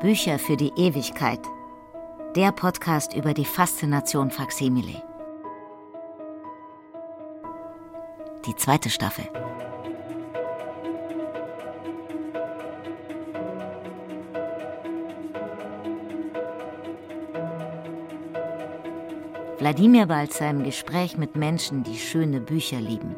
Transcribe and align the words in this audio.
Bücher 0.00 0.38
für 0.38 0.58
die 0.58 0.72
Ewigkeit. 0.76 1.40
Der 2.34 2.52
Podcast 2.52 3.14
über 3.14 3.32
die 3.32 3.46
Faszination 3.46 4.30
Faksimile. 4.30 5.02
Die 8.44 8.54
zweite 8.56 8.90
Staffel. 8.90 9.24
Wladimir 19.58 20.10
war 20.10 20.18
als 20.18 20.36
seinem 20.36 20.62
Gespräch 20.62 21.16
mit 21.16 21.36
Menschen, 21.36 21.84
die 21.84 21.96
schöne 21.96 22.40
Bücher 22.40 22.80
lieben. 22.82 23.16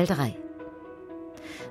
Teil 0.00 0.06
3 0.06 0.36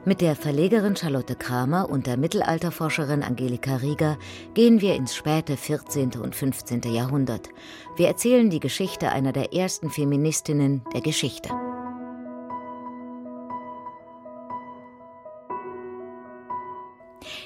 Mit 0.06 0.22
der 0.22 0.36
Verlegerin 0.36 0.96
Charlotte 0.96 1.36
Kramer 1.36 1.90
und 1.90 2.06
der 2.06 2.16
Mittelalterforscherin 2.16 3.24
Angelika 3.24 3.78
Rieger 3.78 4.20
gehen 4.54 4.82
wir 4.82 4.94
ins 4.94 5.16
späte 5.16 5.58
14. 5.58 6.12
und 6.22 6.36
15. 6.36 6.82
Jahrhundert. 6.94 7.50
Wir 7.96 8.08
erzählen 8.08 8.52
die 8.52 8.60
Geschichte 8.60 9.10
einer 9.10 9.32
der 9.32 9.54
ersten 9.54 9.90
Feministinnen 9.90 10.84
der 10.94 11.02
Geschichte. 11.02 11.50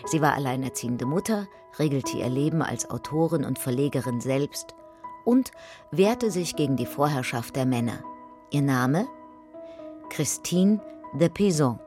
Sie 0.06 0.22
war 0.22 0.34
alleinerziehende 0.34 1.06
Mutter, 1.06 1.48
regelte 1.80 2.18
ihr 2.18 2.30
Leben 2.30 2.62
als 2.62 2.90
Autorin 2.90 3.46
und 3.46 3.58
Verlegerin 3.58 4.20
selbst 4.20 4.76
und 5.24 5.52
wehrte 5.92 6.30
sich 6.30 6.58
gegen 6.58 6.76
die 6.76 6.88
Vorherrschaft 6.88 7.56
der 7.56 7.66
Männer. 7.66 8.04
Ihr 8.52 8.64
Name 8.64 9.08
Christine 10.14 10.80
de 11.20 11.28
Pizon. 11.28 11.80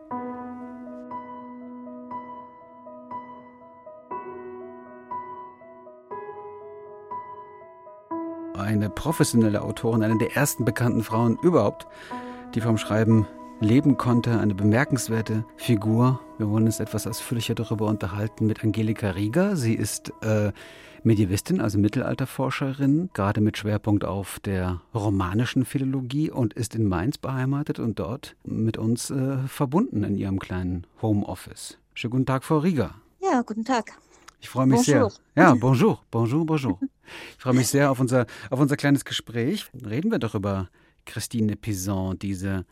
Eine 8.58 8.91
professionelle 8.91 9.62
Autorin, 9.62 10.02
eine 10.02 10.18
der 10.18 10.34
ersten 10.34 10.64
bekannten 10.64 11.05
Frauen 11.05 11.38
überhaupt, 11.41 11.86
die 12.56 12.60
vom 12.60 12.78
Schreiben 12.78 13.28
leben 13.60 13.96
konnte, 13.96 14.38
eine 14.38 14.54
bemerkenswerte 14.54 15.44
Figur. 15.56 16.20
Wir 16.38 16.48
wollen 16.48 16.66
uns 16.66 16.80
etwas 16.80 17.06
ausführlicher 17.06 17.54
darüber 17.54 17.86
unterhalten 17.86 18.46
mit 18.46 18.62
Angelika 18.62 19.10
Rieger. 19.10 19.56
Sie 19.56 19.74
ist 19.74 20.12
äh, 20.22 20.52
Medievistin, 21.02 21.60
also 21.60 21.78
Mittelalterforscherin, 21.78 23.10
gerade 23.14 23.40
mit 23.40 23.56
Schwerpunkt 23.56 24.04
auf 24.04 24.40
der 24.40 24.82
romanischen 24.94 25.64
Philologie 25.64 26.30
und 26.30 26.54
ist 26.54 26.74
in 26.74 26.86
Mainz 26.86 27.18
beheimatet 27.18 27.78
und 27.78 27.98
dort 27.98 28.36
mit 28.44 28.77
uns 28.77 29.10
äh, 29.10 29.38
verbunden 29.46 30.02
in 30.04 30.16
ihrem 30.16 30.38
kleinen 30.38 30.86
Homeoffice. 31.00 31.78
Schönen 31.94 32.10
guten 32.10 32.27
Tag, 32.27 32.44
Frau 32.44 32.58
Rieger. 32.58 32.94
Ja, 33.22 33.42
guten 33.42 33.64
Tag. 33.64 33.92
Ich 34.40 34.50
freue 34.50 34.66
mich 34.66 34.84
bonjour. 34.84 35.10
sehr. 35.10 35.44
Ja, 35.44 35.54
bonjour, 35.54 36.02
bonjour, 36.10 36.44
bonjour. 36.44 36.78
Ich 37.36 37.42
freue 37.42 37.54
mich 37.54 37.68
sehr 37.68 37.90
auf 37.90 38.00
unser, 38.00 38.27
auf 38.50 38.60
unser 38.60 38.77
kleines 38.77 39.04
Gespräch. 39.04 39.66
Reden 39.84 40.10
wir 40.10 40.18
doch 40.18 40.34
über 40.34 40.68
Christine 41.06 41.56
Pizan, 41.56 42.18
diese 42.18 42.66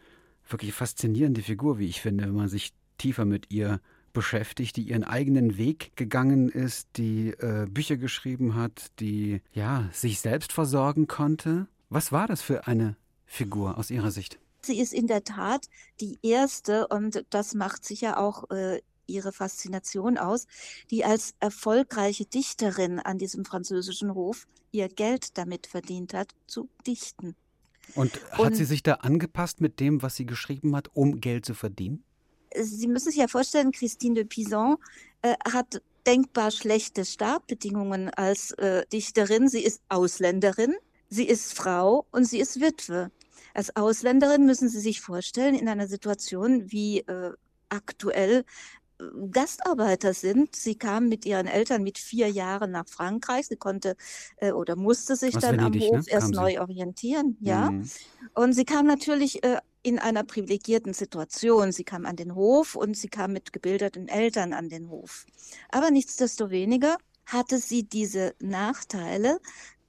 wirklich 0.49 0.73
faszinierende 0.73 1.43
Figur, 1.43 1.79
wie 1.79 1.87
ich 1.87 2.01
finde, 2.01 2.25
wenn 2.25 2.35
man 2.35 2.49
sich 2.49 2.73
tiefer 2.99 3.25
mit 3.25 3.51
ihr 3.51 3.81
beschäftigt, 4.13 4.77
die 4.77 4.85
ihren 4.85 5.05
eigenen 5.05 5.59
Weg 5.59 5.97
gegangen 5.97 6.49
ist, 6.49 6.89
die 6.97 7.31
äh, 7.31 7.67
Bücher 7.69 7.97
geschrieben 7.97 8.55
hat, 8.55 8.93
die 9.01 9.43
ja 9.53 9.89
sich 9.93 10.21
selbst 10.21 10.53
versorgen 10.53 11.07
konnte. 11.07 11.67
Was 11.91 12.13
war 12.13 12.27
das 12.27 12.41
für 12.41 12.67
eine 12.67 12.97
Figur 13.27 13.77
aus 13.77 13.91
Ihrer 13.91 14.11
Sicht? 14.11 14.39
Sie 14.63 14.81
ist 14.81 14.95
in 14.95 15.07
der 15.07 15.25
Tat 15.25 15.67
die 16.01 16.19
erste 16.23 16.87
und 16.89 17.27
das 17.31 17.55
macht 17.55 17.85
sicher 17.85 18.19
auch 18.19 18.49
äh, 18.51 18.81
ihre 19.07 19.33
Faszination 19.33 20.17
aus, 20.17 20.47
die 20.91 21.05
als 21.05 21.35
erfolgreiche 21.41 22.25
Dichterin 22.25 23.01
an 23.01 23.19
diesem 23.19 23.45
französischen 23.45 24.15
Hof 24.15 24.47
ihr 24.73 24.89
Geld 24.89 25.37
damit 25.37 25.67
verdient 25.67 26.15
hat, 26.15 26.35
zu 26.47 26.69
dichten. 26.87 27.37
Und 27.95 28.21
hat 28.33 28.41
und, 28.41 28.57
sie 28.57 28.65
sich 28.65 28.83
da 28.83 28.95
angepasst 28.95 29.61
mit 29.61 29.81
dem, 29.81 30.03
was 30.03 30.17
sie 30.17 30.27
geschrieben 30.27 30.75
hat, 30.77 30.89
um 30.95 31.21
Geld 31.21 31.45
zu 31.45 31.55
verdienen? 31.55 32.05
Sie 32.57 32.87
müssen 32.87 33.11
sich 33.11 33.17
ja 33.19 33.29
vorstellen, 33.29 33.73
Christine 33.73 34.15
de 34.15 34.25
Pizan 34.25 34.77
äh, 35.23 35.35
hat 35.51 35.83
denkbar 36.07 36.51
schlechte 36.51 37.05
Startbedingungen 37.05 38.11
als 38.11 38.53
äh, 38.53 38.85
Dichterin. 38.93 39.49
Sie 39.49 39.63
ist 39.65 39.83
Ausländerin, 39.89 40.75
sie 41.09 41.25
ist 41.25 41.55
Frau 41.55 42.07
und 42.11 42.25
sie 42.25 42.39
ist 42.39 42.61
Witwe. 42.61 43.11
Als 43.55 43.75
Ausländerin 43.77 44.47
müssen 44.47 44.69
Sie 44.69 44.81
sich 44.81 45.01
vorstellen, 45.01 45.55
in 45.55 45.69
einer 45.69 45.87
Situation 45.87 46.73
wie 46.73 47.01
äh, 47.01 47.33
aktuell 47.69 48.45
Gastarbeiter 49.31 50.15
sind. 50.15 50.55
Sie 50.55 50.77
kam 50.77 51.09
mit 51.09 51.27
ihren 51.27 51.47
Eltern 51.47 51.83
mit 51.83 51.99
vier 51.99 52.29
Jahren 52.29 52.71
nach 52.71 52.89
Frankreich. 52.89 53.47
Sie 53.49 53.57
konnte 53.57 53.97
äh, 54.37 54.53
oder 54.53 54.77
musste 54.77 55.17
sich 55.17 55.37
Aus 55.37 55.43
dann 55.43 55.59
Venedig, 55.59 55.83
am 55.83 55.89
Hof 55.89 56.07
ne? 56.07 56.13
erst 56.13 56.33
neu 56.33 56.61
orientieren. 56.61 57.37
Ja. 57.41 57.71
Mhm. 57.71 57.91
Und 58.35 58.53
sie 58.53 58.65
kam 58.65 58.87
natürlich 58.87 59.43
äh, 59.45 59.59
in 59.83 59.99
einer 59.99 60.25
privilegierten 60.25 60.95
Situation. 60.95 61.73
Sie 61.73 61.85
kam 61.85 62.07
an 62.07 62.17
den 62.17 62.35
Hof 62.35 62.75
und 62.75 62.97
sie 62.97 63.09
kam 63.09 63.33
mit 63.33 63.53
gebildeten 63.53 64.09
Eltern 64.09 64.53
an 64.53 64.69
den 64.69 64.89
Hof. 64.89 65.27
Aber 65.71 65.91
nichtsdestoweniger 65.91 66.97
hatte 67.27 67.59
sie 67.59 67.85
diese 67.85 68.35
Nachteile, 68.39 69.41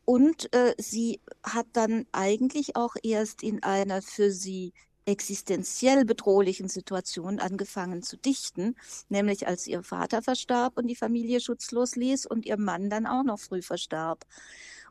und 0.05 0.53
äh, 0.53 0.75
sie 0.77 1.19
hat 1.43 1.65
dann 1.73 2.05
eigentlich 2.11 2.75
auch 2.75 2.95
erst 3.01 3.41
in 3.41 3.63
einer 3.63 4.03
für 4.03 4.31
sie 4.31 4.71
existenziell 5.05 6.05
bedrohlichen 6.05 6.67
Situation 6.67 7.39
angefangen 7.39 8.01
zu 8.01 8.17
dichten, 8.17 8.75
nämlich 9.09 9.47
als 9.47 9.67
ihr 9.67 9.83
Vater 9.83 10.21
verstarb 10.21 10.77
und 10.77 10.87
die 10.87 10.95
Familie 10.95 11.39
schutzlos 11.39 11.95
ließ 11.95 12.25
und 12.25 12.45
ihr 12.45 12.57
Mann 12.57 12.89
dann 12.89 13.05
auch 13.05 13.23
noch 13.23 13.39
früh 13.39 13.61
verstarb. 13.61 14.25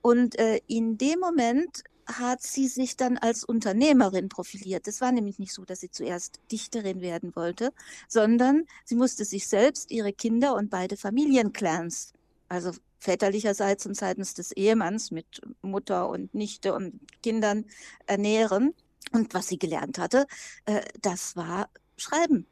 Und 0.02 0.38
äh, 0.38 0.60
in 0.66 0.98
dem 0.98 1.19
Moment 1.19 1.82
hat 2.06 2.42
sie 2.42 2.69
sich 2.69 2.97
dann 2.97 3.16
als 3.19 3.44
Unternehmerin 3.44 4.28
profiliert. 4.28 4.86
Es 4.88 5.00
war 5.00 5.10
nämlich 5.10 5.38
nicht 5.38 5.52
so, 5.54 5.64
dass 5.64 5.80
sie 5.80 5.91
zuerst 5.91 6.41
Dichterin 6.52 7.00
werden 7.00 7.34
wollte, 7.34 7.72
sondern 8.08 8.64
sie 8.84 8.94
musste 8.94 9.25
sich 9.25 9.48
selbst, 9.48 9.91
ihre 9.91 10.12
Kinder 10.12 10.54
und 10.54 10.70
beide 10.70 10.96
Familienclans, 10.96 12.12
also 12.48 12.72
väterlicherseits 12.98 13.86
und 13.86 13.96
seitens 13.96 14.34
des 14.34 14.52
Ehemanns 14.52 15.10
mit 15.10 15.41
Mutter 15.62 16.08
und 16.08 16.34
Nichte 16.34 16.75
und 16.75 17.00
Kindern 17.22 17.64
ernähren. 18.06 18.75
Und 19.12 19.34
was 19.34 19.48
sie 19.48 19.59
gelernt 19.59 19.98
hatte, 19.98 20.26
äh, 20.66 20.82
das 21.00 21.37
war 21.37 21.69
Schreiben. 21.97 22.47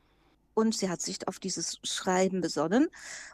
Und 0.55 0.77
sie 0.77 0.91
hat 0.91 1.01
sich 1.01 1.27
auf 1.29 1.39
dieses 1.39 1.79
Schreiben 1.83 2.41
besonnen 2.41 2.89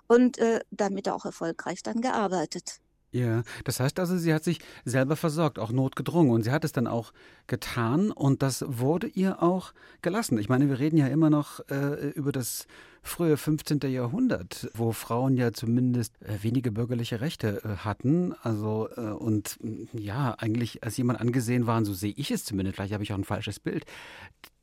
und 0.06 0.38
äh, 0.38 0.60
damit 0.70 1.08
auch 1.08 1.24
erfolgreich 1.24 1.82
dann 1.82 2.00
gearbeitet. 2.00 2.80
Ja, 3.10 3.42
das 3.64 3.80
heißt 3.80 3.98
also, 4.00 4.18
sie 4.18 4.34
hat 4.34 4.44
sich 4.44 4.60
selber 4.84 5.16
versorgt, 5.16 5.58
auch 5.58 5.72
notgedrungen. 5.72 6.30
Und 6.30 6.42
sie 6.42 6.50
hat 6.50 6.64
es 6.64 6.72
dann 6.72 6.86
auch 6.86 7.12
getan 7.46 8.10
und 8.10 8.42
das 8.42 8.64
wurde 8.66 9.06
ihr 9.06 9.42
auch 9.42 9.72
gelassen. 10.02 10.38
Ich 10.38 10.50
meine, 10.50 10.68
wir 10.68 10.78
reden 10.78 10.98
ja 10.98 11.06
immer 11.06 11.30
noch 11.30 11.60
äh, 11.70 12.10
über 12.10 12.32
das 12.32 12.66
frühe 13.02 13.38
15. 13.38 13.80
Jahrhundert, 13.90 14.70
wo 14.74 14.92
Frauen 14.92 15.36
ja 15.36 15.52
zumindest 15.52 16.20
äh, 16.20 16.42
wenige 16.42 16.70
bürgerliche 16.70 17.22
Rechte 17.22 17.62
äh, 17.64 17.76
hatten. 17.78 18.34
Also, 18.42 18.88
äh, 18.96 19.00
und 19.00 19.58
ja, 19.94 20.34
eigentlich 20.38 20.84
als 20.84 20.98
jemand 20.98 21.20
angesehen 21.20 21.66
waren, 21.66 21.86
so 21.86 21.94
sehe 21.94 22.12
ich 22.14 22.30
es 22.30 22.44
zumindest, 22.44 22.76
vielleicht 22.76 22.92
habe 22.92 23.04
ich 23.04 23.12
auch 23.12 23.18
ein 23.18 23.24
falsches 23.24 23.58
Bild, 23.58 23.86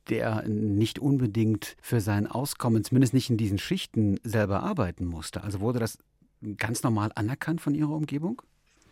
der 0.08 0.46
nicht 0.46 1.00
unbedingt 1.00 1.76
für 1.82 2.00
sein 2.00 2.28
Auskommen, 2.28 2.84
zumindest 2.84 3.12
nicht 3.12 3.28
in 3.28 3.36
diesen 3.36 3.58
Schichten, 3.58 4.20
selber 4.22 4.62
arbeiten 4.62 5.04
musste. 5.04 5.42
Also 5.42 5.60
wurde 5.60 5.80
das 5.80 5.98
ganz 6.56 6.82
normal 6.82 7.12
anerkannt 7.14 7.60
von 7.60 7.74
Ihrer 7.74 7.92
Umgebung? 7.92 8.42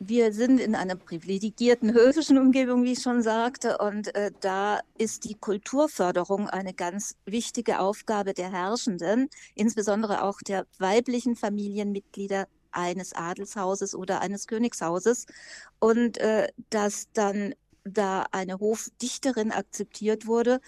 Wir 0.01 0.33
sind 0.33 0.61
in 0.61 0.75
einer 0.75 0.97
privilegierten 0.97 1.95
höfischen 1.95 2.37
Umgebung, 2.37 2.83
wie 2.85 2.93
ich 2.93 3.03
schon 3.03 3.23
sagte, 3.23 3.79
und 3.79 4.15
äh, 4.15 4.33
da 4.41 4.81
ist 4.99 5.25
die 5.25 5.35
Kulturförderung 5.35 6.49
eine 6.49 6.75
ganz 6.75 7.17
wichtige 7.25 7.79
Aufgabe 7.79 8.35
der 8.35 8.51
Herrschenden, 8.51 9.31
insbesondere 9.55 10.25
auch 10.25 10.41
der 10.41 10.67
weiblichen 10.79 11.37
Familienmitglieder 11.37 12.49
eines 12.73 13.13
Adelshauses 13.13 13.95
oder 13.95 14.21
eines 14.21 14.47
Königshauses. 14.49 15.27
Und 15.79 16.19
äh, 16.19 16.49
dass 16.71 17.07
dann 17.13 17.55
da 17.85 18.27
eine 18.33 18.59
Hofdichterin 18.59 19.53
akzeptiert 19.53 20.27
wurde, 20.27 20.61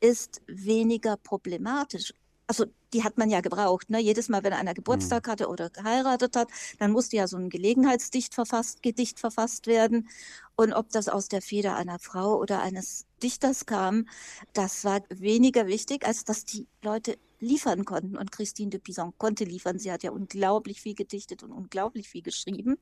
ist 0.00 0.42
weniger 0.46 1.16
problematisch 1.16 2.12
also 2.54 2.70
die 2.92 3.02
hat 3.02 3.18
man 3.18 3.28
ja 3.28 3.40
gebraucht. 3.40 3.90
Ne? 3.90 3.98
Jedes 3.98 4.28
Mal, 4.28 4.44
wenn 4.44 4.52
einer 4.52 4.74
Geburtstag 4.74 5.26
mhm. 5.26 5.30
hatte 5.32 5.48
oder 5.48 5.70
geheiratet 5.70 6.36
hat, 6.36 6.48
dann 6.78 6.92
musste 6.92 7.16
ja 7.16 7.26
so 7.26 7.36
ein 7.36 7.50
Gelegenheitsdicht 7.50 8.34
verfasst, 8.34 8.82
Gedicht 8.82 9.18
verfasst 9.18 9.66
werden. 9.66 10.08
Und 10.54 10.72
ob 10.72 10.90
das 10.90 11.08
aus 11.08 11.26
der 11.26 11.42
Feder 11.42 11.74
einer 11.74 11.98
Frau 11.98 12.38
oder 12.38 12.62
eines 12.62 13.06
Dichters 13.22 13.66
kam, 13.66 14.06
das 14.52 14.84
war 14.84 15.00
weniger 15.08 15.66
wichtig, 15.66 16.06
als 16.06 16.24
dass 16.24 16.44
die 16.44 16.68
Leute 16.82 17.18
liefern 17.44 17.84
konnten. 17.84 18.16
Und 18.16 18.32
Christine 18.32 18.70
de 18.70 18.80
Pizan 18.80 19.12
konnte 19.18 19.44
liefern. 19.44 19.78
Sie 19.78 19.92
hat 19.92 20.02
ja 20.02 20.10
unglaublich 20.10 20.80
viel 20.80 20.94
gedichtet 20.94 21.42
und 21.42 21.52
unglaublich 21.52 22.08
viel 22.08 22.22
geschrieben. 22.22 22.76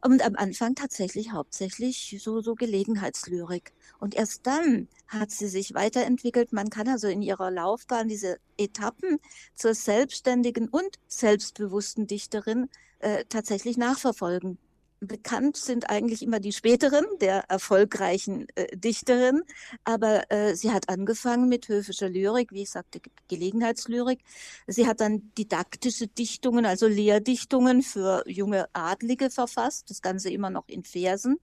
Und 0.00 0.24
am 0.24 0.36
Anfang 0.36 0.74
tatsächlich 0.74 1.32
hauptsächlich 1.32 2.16
so, 2.20 2.40
so 2.40 2.54
Gelegenheitslyrik. 2.54 3.72
Und 3.98 4.14
erst 4.14 4.46
dann 4.46 4.88
hat 5.08 5.30
sie 5.30 5.48
sich 5.48 5.74
weiterentwickelt. 5.74 6.52
Man 6.52 6.70
kann 6.70 6.88
also 6.88 7.08
in 7.08 7.20
ihrer 7.20 7.50
Laufbahn 7.50 8.08
diese 8.08 8.38
Etappen 8.56 9.18
zur 9.54 9.74
selbstständigen 9.74 10.68
und 10.68 10.98
selbstbewussten 11.08 12.06
Dichterin 12.06 12.68
äh, 13.00 13.24
tatsächlich 13.28 13.76
nachverfolgen 13.76 14.58
bekannt 15.00 15.56
sind 15.56 15.88
eigentlich 15.90 16.22
immer 16.22 16.40
die 16.40 16.52
späteren, 16.52 17.04
der 17.20 17.44
erfolgreichen 17.48 18.46
äh, 18.54 18.76
Dichterin. 18.76 19.42
Aber 19.84 20.30
äh, 20.30 20.54
sie 20.54 20.70
hat 20.70 20.88
angefangen 20.88 21.48
mit 21.48 21.68
höfischer 21.68 22.08
Lyrik, 22.08 22.52
wie 22.52 22.62
ich 22.62 22.70
sagte, 22.70 23.00
Gelegenheitslyrik. 23.28 24.20
Sie 24.66 24.86
hat 24.86 25.00
dann 25.00 25.32
didaktische 25.36 26.06
Dichtungen, 26.06 26.66
also 26.66 26.86
Lehrdichtungen 26.86 27.82
für 27.82 28.22
junge 28.26 28.66
Adlige 28.74 29.30
verfasst, 29.30 29.90
das 29.90 30.02
Ganze 30.02 30.30
immer 30.30 30.50
noch 30.50 30.68
in 30.68 30.84
Versen. 30.84 31.38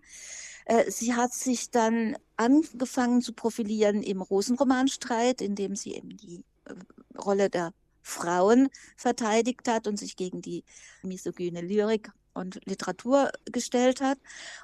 Äh, 0.66 0.92
sie 0.92 1.16
hat 1.16 1.34
sich 1.34 1.72
dann 1.72 2.16
angefangen 2.36 3.22
zu 3.22 3.34
profilieren 3.34 4.04
im 4.04 4.22
Rosenromanstreit, 4.22 5.42
in 5.42 5.56
dem 5.56 5.76
sie 5.76 5.96
eben 5.96 6.16
die 6.16 6.44
äh, 6.66 6.74
Rolle 7.18 7.50
der 7.50 7.74
Frauen 8.04 8.70
verteidigt 8.96 9.68
hat 9.68 9.88
und 9.88 9.98
sich 9.98 10.16
gegen 10.16 10.42
die 10.42 10.64
misogyne 11.04 11.62
Lyrik 11.62 12.12
und 12.38 12.62
Literatur 12.66 13.32
gestellt 13.52 14.02
hat. 14.02 14.18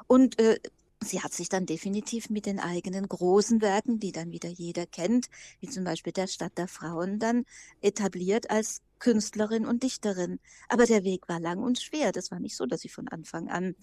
Und 0.07 0.39
äh, 0.39 0.59
sie 1.03 1.21
hat 1.21 1.33
sich 1.33 1.49
dann 1.49 1.65
definitiv 1.65 2.29
mit 2.29 2.45
den 2.45 2.59
eigenen 2.59 3.07
großen 3.07 3.61
Werken, 3.61 3.99
die 3.99 4.11
dann 4.11 4.31
wieder 4.31 4.49
jeder 4.49 4.85
kennt, 4.85 5.27
wie 5.59 5.69
zum 5.69 5.83
Beispiel 5.83 6.13
der 6.13 6.27
Stadt 6.27 6.57
der 6.57 6.67
Frauen, 6.67 7.19
dann 7.19 7.45
etabliert 7.81 8.49
als 8.49 8.81
Künstlerin 8.99 9.65
und 9.65 9.83
Dichterin. 9.83 10.39
Aber 10.69 10.85
der 10.85 11.03
Weg 11.03 11.27
war 11.27 11.39
lang 11.39 11.59
und 11.59 11.79
schwer. 11.79 12.11
Das 12.13 12.31
war 12.31 12.39
nicht 12.39 12.55
so, 12.55 12.65
dass 12.65 12.81
sie 12.81 12.89
von 12.89 13.09
Anfang 13.09 13.49
an 13.49 13.75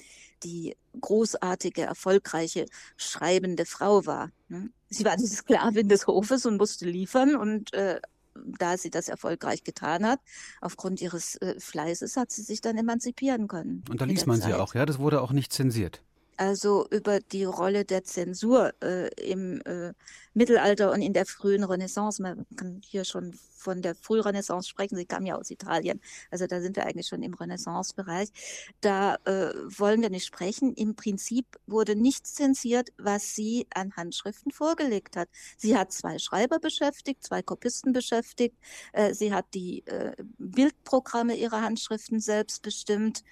die 0.42 0.76
großartige, 0.98 1.82
erfolgreiche, 1.82 2.66
schreibende 2.96 3.66
Frau 3.66 4.06
war. 4.06 4.30
Ne? 4.48 4.70
Sie 4.88 5.04
war 5.04 5.16
die 5.16 5.26
Sklavin 5.26 5.88
des 5.88 6.06
Hofes 6.06 6.46
und 6.46 6.56
musste 6.56 6.86
liefern 6.86 7.36
und 7.36 7.74
äh, 7.74 8.00
da 8.44 8.76
sie 8.76 8.90
das 8.90 9.08
erfolgreich 9.08 9.64
getan 9.64 10.06
hat, 10.06 10.20
aufgrund 10.60 11.00
ihres 11.00 11.36
äh, 11.36 11.58
Fleißes, 11.58 12.16
hat 12.16 12.30
sie 12.30 12.42
sich 12.42 12.60
dann 12.60 12.76
emanzipieren 12.76 13.48
können. 13.48 13.84
Und 13.90 14.00
da 14.00 14.04
ließ 14.04 14.26
man 14.26 14.40
sie 14.40 14.54
auch, 14.54 14.74
ja? 14.74 14.86
Das 14.86 14.98
wurde 14.98 15.20
auch 15.20 15.32
nicht 15.32 15.52
zensiert 15.52 16.02
also 16.40 16.86
über 16.90 17.20
die 17.20 17.44
Rolle 17.44 17.84
der 17.84 18.02
Zensur 18.02 18.72
äh, 18.82 19.08
im 19.30 19.60
äh, 19.66 19.92
Mittelalter 20.32 20.90
und 20.90 21.02
in 21.02 21.12
der 21.12 21.26
frühen 21.26 21.64
Renaissance. 21.64 22.22
Man 22.22 22.46
kann 22.56 22.80
hier 22.82 23.04
schon 23.04 23.34
von 23.34 23.82
der 23.82 23.94
Frührenaissance 23.94 24.66
sprechen. 24.66 24.96
Sie 24.96 25.04
kam 25.04 25.26
ja 25.26 25.36
aus 25.36 25.50
Italien. 25.50 26.00
Also 26.30 26.46
da 26.46 26.62
sind 26.62 26.76
wir 26.76 26.86
eigentlich 26.86 27.08
schon 27.08 27.22
im 27.22 27.34
Renaissance-Bereich. 27.34 28.30
Da 28.80 29.16
äh, 29.26 29.52
wollen 29.78 30.00
wir 30.00 30.08
nicht 30.08 30.24
sprechen. 30.24 30.72
Im 30.72 30.96
Prinzip 30.96 31.44
wurde 31.66 31.94
nichts 31.94 32.32
zensiert, 32.32 32.88
was 32.96 33.34
sie 33.34 33.66
an 33.74 33.94
Handschriften 33.94 34.50
vorgelegt 34.50 35.18
hat. 35.18 35.28
Sie 35.58 35.76
hat 35.76 35.92
zwei 35.92 36.18
Schreiber 36.18 36.58
beschäftigt, 36.58 37.22
zwei 37.22 37.42
Kopisten 37.42 37.92
beschäftigt. 37.92 38.56
Äh, 38.94 39.12
sie 39.12 39.34
hat 39.34 39.44
die 39.52 39.86
äh, 39.86 40.16
Bildprogramme 40.38 41.36
ihrer 41.36 41.60
Handschriften 41.60 42.18
selbst 42.18 42.62
bestimmt. 42.62 43.24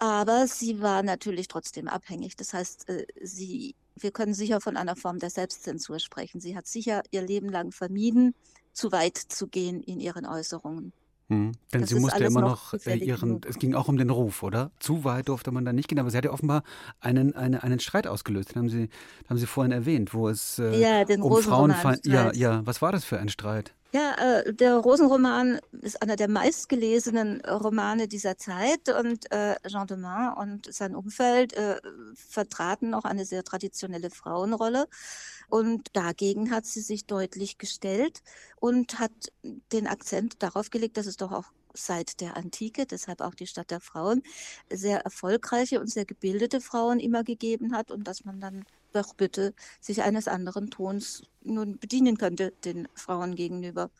Aber 0.00 0.46
sie 0.46 0.80
war 0.80 1.02
natürlich 1.02 1.46
trotzdem 1.46 1.86
abhängig. 1.86 2.34
Das 2.34 2.54
heißt, 2.54 2.88
äh, 2.88 3.06
sie, 3.22 3.76
wir 3.96 4.10
können 4.10 4.32
sicher 4.32 4.60
von 4.62 4.78
einer 4.78 4.96
Form 4.96 5.18
der 5.18 5.28
Selbstzensur 5.28 5.98
sprechen. 5.98 6.40
Sie 6.40 6.56
hat 6.56 6.66
sicher 6.66 7.02
ihr 7.10 7.20
Leben 7.20 7.50
lang 7.50 7.70
vermieden, 7.70 8.34
zu 8.72 8.92
weit 8.92 9.18
zu 9.18 9.46
gehen 9.46 9.82
in 9.82 10.00
ihren 10.00 10.24
Äußerungen. 10.24 10.94
Hm. 11.28 11.52
Denn 11.72 11.82
das 11.82 11.90
sie 11.90 12.00
musste 12.00 12.24
immer 12.24 12.40
noch, 12.40 12.72
noch 12.72 12.86
äh, 12.86 12.96
ihren, 12.96 13.42
es 13.46 13.58
ging 13.58 13.74
auch 13.74 13.88
um 13.88 13.98
den 13.98 14.08
Ruf, 14.08 14.42
oder? 14.42 14.72
Zu 14.80 15.04
weit 15.04 15.28
durfte 15.28 15.52
man 15.52 15.66
da 15.66 15.72
nicht 15.74 15.88
gehen, 15.88 15.98
aber 15.98 16.10
sie 16.10 16.16
hat 16.16 16.24
ja 16.24 16.32
offenbar 16.32 16.64
einen, 16.98 17.36
eine, 17.36 17.62
einen 17.62 17.78
Streit 17.78 18.06
ausgelöst, 18.06 18.50
den 18.50 18.56
haben 18.56 18.68
Sie, 18.70 18.88
haben 19.28 19.38
sie 19.38 19.46
vorhin 19.46 19.70
erwähnt, 19.70 20.14
wo 20.14 20.28
es 20.28 20.58
äh, 20.58 20.80
ja, 20.80 21.04
um 21.20 21.40
Frauenfeind. 21.40 22.04
Ja, 22.06 22.32
ja, 22.32 22.66
was 22.66 22.82
war 22.82 22.90
das 22.90 23.04
für 23.04 23.20
ein 23.20 23.28
Streit? 23.28 23.74
Ja, 23.92 24.14
äh, 24.14 24.54
der 24.54 24.76
Rosenroman 24.76 25.58
ist 25.82 26.00
einer 26.00 26.14
der 26.14 26.28
meistgelesenen 26.28 27.40
Romane 27.40 28.06
dieser 28.06 28.38
Zeit 28.38 28.88
und 28.88 29.32
äh, 29.32 29.56
Jean 29.66 29.88
de 29.88 29.96
Main 29.96 30.32
und 30.34 30.72
sein 30.72 30.94
Umfeld 30.94 31.54
äh, 31.54 31.80
vertraten 32.14 32.94
auch 32.94 33.04
eine 33.04 33.24
sehr 33.24 33.42
traditionelle 33.42 34.10
Frauenrolle. 34.10 34.86
Und 35.48 35.88
dagegen 35.96 36.52
hat 36.52 36.66
sie 36.66 36.82
sich 36.82 37.06
deutlich 37.06 37.58
gestellt 37.58 38.22
und 38.60 39.00
hat 39.00 39.10
den 39.42 39.88
Akzent 39.88 40.40
darauf 40.40 40.70
gelegt, 40.70 40.96
dass 40.96 41.06
es 41.06 41.16
doch 41.16 41.32
auch 41.32 41.46
seit 41.74 42.20
der 42.20 42.36
Antike, 42.36 42.86
deshalb 42.86 43.20
auch 43.20 43.34
die 43.34 43.48
Stadt 43.48 43.72
der 43.72 43.80
Frauen, 43.80 44.22
sehr 44.70 45.00
erfolgreiche 45.00 45.80
und 45.80 45.88
sehr 45.88 46.04
gebildete 46.04 46.60
Frauen 46.60 47.00
immer 47.00 47.24
gegeben 47.24 47.74
hat 47.74 47.90
und 47.90 48.04
dass 48.06 48.24
man 48.24 48.40
dann 48.40 48.64
doch 48.92 49.14
bitte 49.14 49.54
sich 49.80 50.02
eines 50.02 50.28
anderen 50.28 50.70
Tons 50.70 51.22
nun 51.42 51.78
bedienen 51.78 52.18
könnte 52.18 52.52
den 52.64 52.88
Frauen 52.94 53.34
gegenüber. 53.34 53.90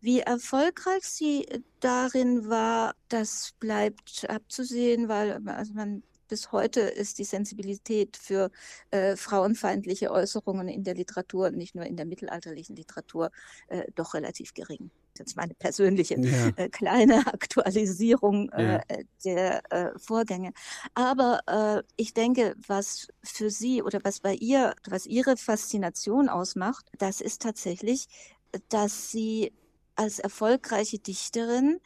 Wie 0.00 0.20
erfolgreich 0.20 1.04
sie 1.04 1.46
darin 1.80 2.48
war, 2.48 2.94
das 3.08 3.52
bleibt 3.58 4.28
abzusehen, 4.28 5.08
weil 5.08 5.32
also 5.48 5.74
man 5.74 6.02
bis 6.28 6.52
heute 6.52 6.80
ist 6.80 7.18
die 7.18 7.24
Sensibilität 7.24 8.16
für 8.16 8.50
äh, 8.92 9.16
frauenfeindliche 9.16 10.12
Äußerungen 10.12 10.68
in 10.68 10.84
der 10.84 10.94
Literatur, 10.94 11.50
nicht 11.50 11.74
nur 11.74 11.84
in 11.84 11.96
der 11.96 12.06
mittelalterlichen 12.06 12.76
Literatur, 12.76 13.30
äh, 13.66 13.82
doch 13.96 14.14
relativ 14.14 14.54
gering. 14.54 14.90
Das 15.14 15.28
ist 15.28 15.36
meine 15.36 15.54
persönliche 15.54 16.18
ja. 16.20 16.48
äh, 16.56 16.68
kleine 16.68 17.26
Aktualisierung 17.26 18.50
äh, 18.50 18.74
ja. 18.74 18.80
der 19.24 19.72
äh, 19.72 19.98
Vorgänge. 19.98 20.52
Aber 20.94 21.40
äh, 21.46 21.82
ich 21.96 22.14
denke, 22.14 22.54
was 22.66 23.08
für 23.22 23.50
Sie 23.50 23.82
oder 23.82 24.00
was 24.04 24.20
bei 24.20 24.34
ihr, 24.34 24.74
was 24.88 25.06
Ihre 25.06 25.36
Faszination 25.36 26.28
ausmacht, 26.28 26.86
das 26.98 27.20
ist 27.20 27.42
tatsächlich, 27.42 28.06
dass 28.68 29.10
sie 29.10 29.52
als 29.96 30.18
erfolgreiche 30.18 30.98
Dichterin 30.98 31.80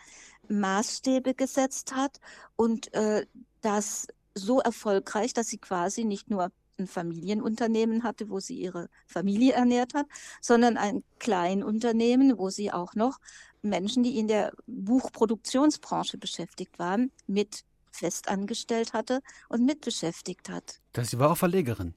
Maßstäbe 0.49 1.35
gesetzt 1.35 1.94
hat 1.94 2.20
und 2.56 2.93
äh, 2.94 3.27
das 3.61 4.06
so 4.35 4.61
erfolgreich, 4.61 5.32
dass 5.32 5.49
sie 5.49 5.59
quasi 5.59 6.05
nicht 6.05 6.29
nur 6.31 6.50
ein 6.79 6.87
Familienunternehmen 6.87 8.03
hatte, 8.03 8.29
wo 8.31 8.41
sie 8.41 8.59
ihre 8.59 8.88
Familie 9.06 9.53
ernährt 9.53 9.94
hat, 9.94 10.06
sondern 10.41 10.76
ein 10.76 11.05
Kleinunternehmen, 11.19 12.38
wo 12.38 12.50
sie 12.50 12.73
auch 12.73 12.94
noch 12.94 13.19
Menschen, 13.62 14.03
die 14.03 14.19
in 14.19 14.29
der 14.29 14.53
Buchproduktionsbranche 14.67 16.19
beschäftigt 16.19 16.79
waren, 16.79 17.10
mit 17.27 17.65
festangestellt 17.91 18.93
hatte 18.93 19.20
und 19.49 19.65
mitbeschäftigt 19.65 20.51
hat. 20.51 20.81
Das, 20.93 21.10
sie 21.10 21.19
war 21.19 21.31
auch 21.31 21.37
Verlegerin. 21.37 21.94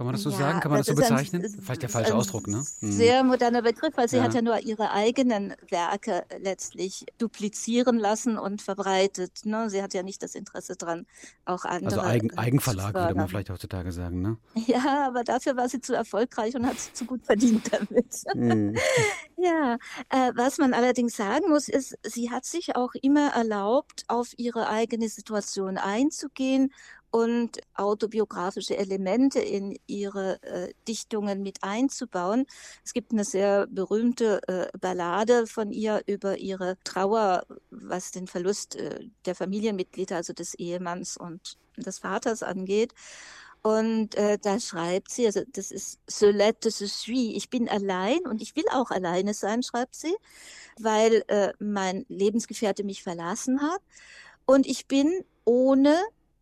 Kann 0.00 0.06
man 0.06 0.14
das 0.14 0.22
so 0.22 0.30
ja, 0.30 0.38
sagen? 0.38 0.60
Kann 0.60 0.70
man 0.70 0.80
das, 0.80 0.86
das 0.86 0.96
so 0.96 1.02
bezeichnen? 1.02 1.44
Ein, 1.44 1.60
Vielleicht 1.60 1.82
der 1.82 1.90
falsche 1.90 2.14
Ausdruck, 2.14 2.46
ne? 2.46 2.64
Hm. 2.78 2.90
Sehr 2.90 3.22
moderner 3.22 3.60
Begriff, 3.60 3.98
weil 3.98 4.08
sie 4.08 4.16
ja. 4.16 4.22
hat 4.22 4.32
ja 4.32 4.40
nur 4.40 4.58
ihre 4.60 4.92
eigenen 4.92 5.54
Werke 5.68 6.24
letztlich 6.38 7.04
duplizieren 7.18 7.98
lassen 7.98 8.38
und 8.38 8.62
verbreitet. 8.62 9.44
Ne? 9.44 9.68
Sie 9.68 9.82
hat 9.82 9.92
ja 9.92 10.02
nicht 10.02 10.22
das 10.22 10.34
Interesse 10.34 10.76
dran, 10.76 11.04
auch 11.44 11.66
andere. 11.66 12.00
Also 12.00 12.00
Eigen, 12.00 12.38
Eigenverlag 12.38 12.94
würde 12.94 13.14
man 13.14 13.28
vielleicht 13.28 13.50
heutzutage 13.50 13.92
sagen, 13.92 14.22
ne? 14.22 14.38
Ja, 14.54 15.06
aber 15.06 15.22
dafür 15.22 15.58
war 15.58 15.68
sie 15.68 15.82
zu 15.82 15.94
erfolgreich 15.94 16.56
und 16.56 16.64
hat 16.64 16.78
zu 16.78 17.04
gut 17.04 17.26
verdient 17.26 17.70
damit. 17.70 18.24
Hm. 18.32 18.74
ja, 19.36 19.74
äh, 20.08 20.32
was 20.34 20.56
man 20.56 20.72
allerdings 20.72 21.14
sagen 21.14 21.50
muss, 21.50 21.68
ist, 21.68 21.98
sie 22.04 22.30
hat 22.30 22.46
sich 22.46 22.74
auch 22.74 22.94
immer 23.02 23.34
erlaubt, 23.34 24.04
auf 24.08 24.32
ihre 24.38 24.70
eigene 24.70 25.10
Situation 25.10 25.76
einzugehen 25.76 26.72
und 27.10 27.60
autobiografische 27.74 28.76
Elemente 28.76 29.40
in 29.40 29.76
ihre 29.86 30.42
äh, 30.42 30.72
Dichtungen 30.86 31.42
mit 31.42 31.62
einzubauen. 31.62 32.46
Es 32.84 32.92
gibt 32.92 33.12
eine 33.12 33.24
sehr 33.24 33.66
berühmte 33.66 34.40
äh, 34.48 34.78
Ballade 34.78 35.46
von 35.46 35.72
ihr 35.72 36.02
über 36.06 36.38
ihre 36.38 36.76
Trauer, 36.84 37.44
was 37.70 38.12
den 38.12 38.26
Verlust 38.26 38.76
äh, 38.76 39.08
der 39.26 39.34
Familienmitglieder, 39.34 40.16
also 40.16 40.32
des 40.32 40.54
Ehemanns 40.54 41.16
und 41.16 41.58
des 41.76 41.98
Vaters 41.98 42.42
angeht. 42.42 42.94
Und 43.62 44.14
äh, 44.14 44.38
da 44.40 44.58
schreibt 44.58 45.10
sie, 45.10 45.26
also 45.26 45.42
das 45.52 45.70
ist 45.70 45.98
Solette 46.06 46.70
je 46.70 46.86
suis, 46.86 47.36
ich 47.36 47.50
bin 47.50 47.68
allein 47.68 48.20
und 48.20 48.40
ich 48.40 48.56
will 48.56 48.64
auch 48.72 48.90
alleine 48.90 49.34
sein, 49.34 49.62
schreibt 49.62 49.94
sie, 49.94 50.14
weil 50.78 51.24
äh, 51.28 51.52
mein 51.58 52.06
Lebensgefährte 52.08 52.84
mich 52.84 53.02
verlassen 53.02 53.60
hat. 53.60 53.80
Und 54.46 54.66
ich 54.66 54.86
bin 54.86 55.24
ohne 55.44 55.98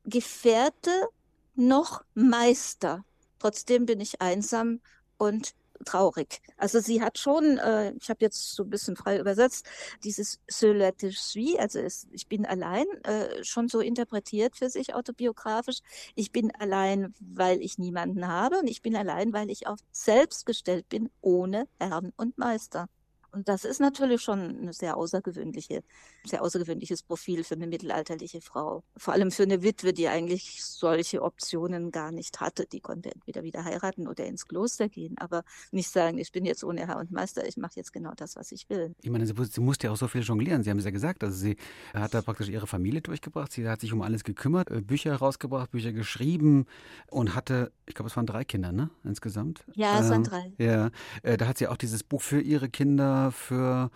Gefährte 0.09 1.09
noch 1.55 2.05
Meister. 2.15 3.05
Trotzdem 3.39 3.87
bin 3.87 4.01
ich 4.01 4.21
einsam 4.21 4.81
und 5.17 5.55
traurig. 5.85 6.41
Also 6.57 6.81
sie 6.81 7.03
hat 7.03 7.19
schon, 7.19 7.59
äh, 7.59 7.93
ich 8.01 8.11
habe 8.11 8.19
jetzt 8.21 8.55
so 8.55 8.65
ein 8.65 8.71
bisschen 8.71 8.97
frei 8.97 9.19
übersetzt, 9.19 9.67
dieses 10.05 10.41
Seul 10.49 10.93
je 11.01 11.11
suis, 11.11 11.57
also 11.59 11.79
es, 11.79 12.07
ich 12.11 12.27
bin 12.27 12.47
allein, 12.47 12.87
äh, 13.05 13.45
schon 13.45 13.69
so 13.69 13.81
interpretiert 13.81 14.57
für 14.57 14.71
sich 14.71 14.95
autobiografisch. 14.95 15.79
Ich 16.15 16.33
bin 16.33 16.51
allein, 16.59 17.15
weil 17.21 17.61
ich 17.63 17.79
niemanden 17.79 18.27
habe 18.27 18.59
und 18.59 18.69
ich 18.69 18.83
bin 18.83 18.97
allein, 18.97 19.33
weil 19.33 19.51
ich 19.51 19.67
auf 19.67 19.79
selbst 19.93 20.47
gestellt 20.47 20.89
bin, 20.89 21.11
ohne 21.21 21.69
Herrn 21.79 22.13
und 22.17 22.39
Meister. 22.39 22.89
Und 23.33 23.49
das 23.49 23.65
ist 23.65 23.81
natürlich 23.81 24.23
schon 24.23 24.59
eine 24.59 24.73
sehr 24.73 24.97
außergewöhnliche, 24.97 25.83
sehr 26.25 26.43
außergewöhnliches 26.43 27.03
Profil 27.03 27.45
für 27.45 27.55
eine 27.55 27.67
mittelalterliche 27.67 28.41
Frau. 28.41 28.85
Vor 28.97 29.13
allem 29.13 29.31
für 29.31 29.43
eine 29.43 29.63
Witwe, 29.63 29.93
die 29.93 30.09
eigentlich 30.09 30.65
solche 30.65 31.23
Optionen 31.23 31.91
gar 31.91 32.11
nicht 32.11 32.41
hatte. 32.41 32.67
Die 32.67 32.81
konnte 32.81 33.13
entweder 33.13 33.43
wieder 33.43 33.65
heiraten 33.65 34.09
oder 34.09 34.25
ins 34.27 34.47
Kloster 34.47 34.89
gehen, 34.89 35.17
aber 35.19 35.45
nicht 35.73 35.91
sagen, 35.91 36.19
ich 36.19 36.33
bin 36.33 36.45
jetzt 36.45 36.65
ohne 36.65 36.87
Herr 36.87 36.99
und 36.99 37.11
Meister, 37.11 37.47
ich 37.47 37.57
mache 37.57 37.73
jetzt 37.77 37.93
genau 37.93 38.13
das, 38.17 38.37
was 38.37 38.53
ich 38.53 38.69
will. 38.71 38.95
Ich 39.03 39.11
meine, 39.11 39.27
sie, 39.27 39.35
sie 39.45 39.61
musste 39.61 39.89
ja 39.89 39.93
auch 39.93 39.97
so 39.97 40.09
viel 40.09 40.23
jonglieren. 40.23 40.63
Sie 40.63 40.71
haben 40.71 40.79
es 40.79 40.85
ja 40.85 40.91
gesagt, 40.91 41.23
also 41.23 41.37
sie 41.37 41.57
hat 41.93 42.15
da 42.15 42.23
praktisch 42.23 42.49
ihre 42.49 42.67
Familie 42.67 43.03
durchgebracht. 43.03 43.53
Sie 43.53 43.69
hat 43.69 43.81
sich 43.81 43.93
um 43.93 44.03
alles 44.03 44.25
gekümmert, 44.25 44.71
äh, 44.71 44.81
Bücher 44.81 45.11
herausgebracht, 45.11 45.71
Bücher 45.71 45.93
geschrieben 45.93 46.67
und 47.11 47.35
hatte, 47.35 47.73
ich 47.87 47.95
glaube, 47.95 48.09
es 48.09 48.17
waren 48.17 48.27
drei 48.27 48.45
Kinder, 48.45 48.73
ne? 48.73 48.91
Insgesamt. 49.05 49.65
Ja, 49.75 50.01
es 50.01 50.09
waren 50.09 50.19
ähm, 50.19 50.25
drei. 50.25 50.53
Ja, 50.59 50.91
äh, 51.23 51.37
da 51.37 51.47
hat 51.47 51.59
sie 51.59 51.69
auch 51.69 51.77
dieses 51.77 52.03
Buch 52.03 52.23
für 52.23 52.41
ihre 52.41 52.69
Kinder, 52.69 53.18
für 53.31 53.91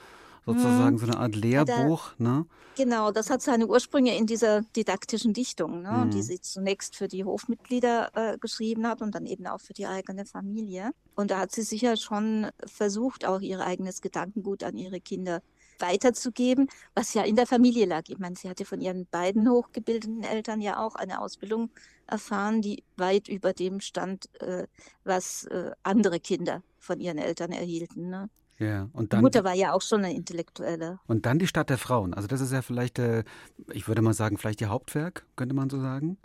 sozusagen 0.45 0.99
hm. 0.99 0.99
so 0.99 1.07
eine 1.07 1.19
Art 1.19 1.37
Lehrbuch. 1.37 2.15
Der, 2.19 2.27
ne? 2.27 2.47
Genau, 2.77 3.11
das 3.11 3.29
hat 3.29 3.43
seine 3.43 3.67
Ursprünge 3.67 4.17
in 4.17 4.27
dieser 4.27 4.63
didaktischen 4.77 5.35
Dichtung, 5.35 5.83
ne, 5.83 6.05
mhm. 6.07 6.11
die 6.11 6.23
sie 6.23 6.41
zunächst 6.41 6.97
für 6.97 7.07
die 7.07 7.25
Hofmitglieder 7.25 8.11
äh, 8.15 8.39
geschrieben 8.39 8.87
hat 8.87 9.03
und 9.03 9.15
dann 9.15 9.27
eben 9.27 9.47
auch 9.47 9.61
für 9.61 9.75
die 9.75 9.87
eigene 9.87 10.25
Familie. 10.25 10.93
Und 11.15 11.31
da 11.31 11.39
hat 11.39 11.53
sie 11.53 11.63
sicher 11.63 11.97
schon 11.97 12.49
versucht, 12.65 13.27
auch 13.27 13.41
ihr 13.41 13.61
eigenes 13.61 14.01
Gedankengut 14.01 14.65
an 14.65 14.77
ihre 14.79 15.01
Kinder 15.01 15.43
weiterzugeben, 15.79 16.69
was 16.95 17.13
ja 17.13 17.25
in 17.25 17.37
der 17.37 17.47
Familie 17.47 17.87
lag. 17.87 18.05
Ich 18.09 18.19
meine, 18.19 18.37
sie 18.37 18.49
hatte 18.49 18.65
von 18.65 18.81
ihren 18.81 19.07
beiden 19.07 19.51
hochgebildeten 19.51 20.23
Eltern 20.23 20.61
ja 20.61 20.79
auch 20.79 20.95
eine 20.95 21.21
Ausbildung 21.21 21.71
erfahren, 22.07 22.63
die 22.63 22.85
weit 22.97 23.29
über 23.29 23.53
dem 23.53 23.81
stand, 23.81 24.31
äh, 24.41 24.67
was 25.05 25.45
äh, 25.45 25.73
andere 25.83 26.21
Kinder 26.21 26.63
von 26.79 27.01
ihren 27.01 27.19
Eltern 27.19 27.53
erhielten. 27.53 28.09
Ne? 28.09 28.31
Ja, 28.63 28.89
und 28.93 29.13
dann, 29.13 29.21
die 29.21 29.23
Mutter 29.23 29.45
war 29.45 29.55
ja 29.55 29.73
auch 29.73 29.83
schon 29.83 30.05
eine 30.05 30.15
Intellektuelle. 30.15 30.99
Und 31.07 31.27
dann 31.27 31.39
die 31.39 31.47
Stadt 31.47 31.71
der 31.71 31.79
Frauen. 31.79 32.15
Also 32.15 32.29
das 32.29 32.41
ist 32.41 32.53
ja 32.53 32.63
vielleicht, 32.63 32.99
äh, 32.99 33.25
ich 33.73 33.89
würde 33.89 34.03
mal 34.03 34.15
sagen, 34.15 34.39
vielleicht 34.39 34.61
ihr 34.61 34.69
Hauptwerk, 34.69 35.27
könnte 35.37 35.55
man 35.55 35.71
so 35.71 35.81
sagen. 35.81 36.19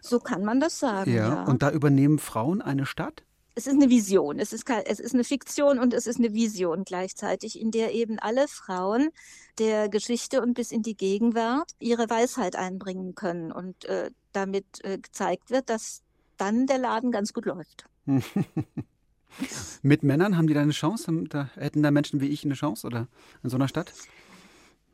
So 0.00 0.18
kann 0.18 0.44
man 0.44 0.60
das 0.60 0.78
sagen. 0.78 1.12
Ja, 1.12 1.28
ja. 1.28 1.44
und 1.44 1.62
da 1.62 1.70
übernehmen 1.70 2.18
Frauen 2.18 2.62
eine 2.62 2.86
Stadt? 2.86 3.22
es 3.56 3.66
ist 3.66 3.72
eine 3.72 3.88
Vision, 3.88 4.38
es 4.38 4.52
ist, 4.52 4.68
es 4.68 5.00
ist 5.00 5.14
eine 5.14 5.24
Fiktion 5.24 5.78
und 5.78 5.94
es 5.94 6.06
ist 6.06 6.18
eine 6.18 6.34
Vision 6.34 6.84
gleichzeitig, 6.84 7.58
in 7.58 7.70
der 7.70 7.94
eben 7.94 8.18
alle 8.18 8.48
Frauen 8.48 9.08
der 9.58 9.88
Geschichte 9.88 10.42
und 10.42 10.52
bis 10.52 10.72
in 10.72 10.82
die 10.82 10.94
Gegenwart 10.94 11.72
ihre 11.78 12.10
Weisheit 12.10 12.54
einbringen 12.54 13.14
können 13.14 13.50
und 13.50 13.86
äh, 13.86 14.10
damit 14.32 14.66
äh, 14.84 14.98
gezeigt 14.98 15.50
wird, 15.50 15.70
dass 15.70 16.02
dann 16.36 16.66
der 16.66 16.76
Laden 16.76 17.10
ganz 17.10 17.32
gut 17.32 17.46
läuft. 17.46 17.86
Mit 19.82 20.02
Männern 20.02 20.36
haben 20.36 20.46
die 20.46 20.54
da 20.54 20.60
eine 20.60 20.72
Chance? 20.72 21.24
Da, 21.28 21.50
hätten 21.54 21.82
da 21.82 21.90
Menschen 21.90 22.20
wie 22.20 22.28
ich 22.28 22.44
eine 22.44 22.54
Chance 22.54 22.86
oder 22.86 23.08
in 23.42 23.50
so 23.50 23.56
einer 23.56 23.68
Stadt? 23.68 23.92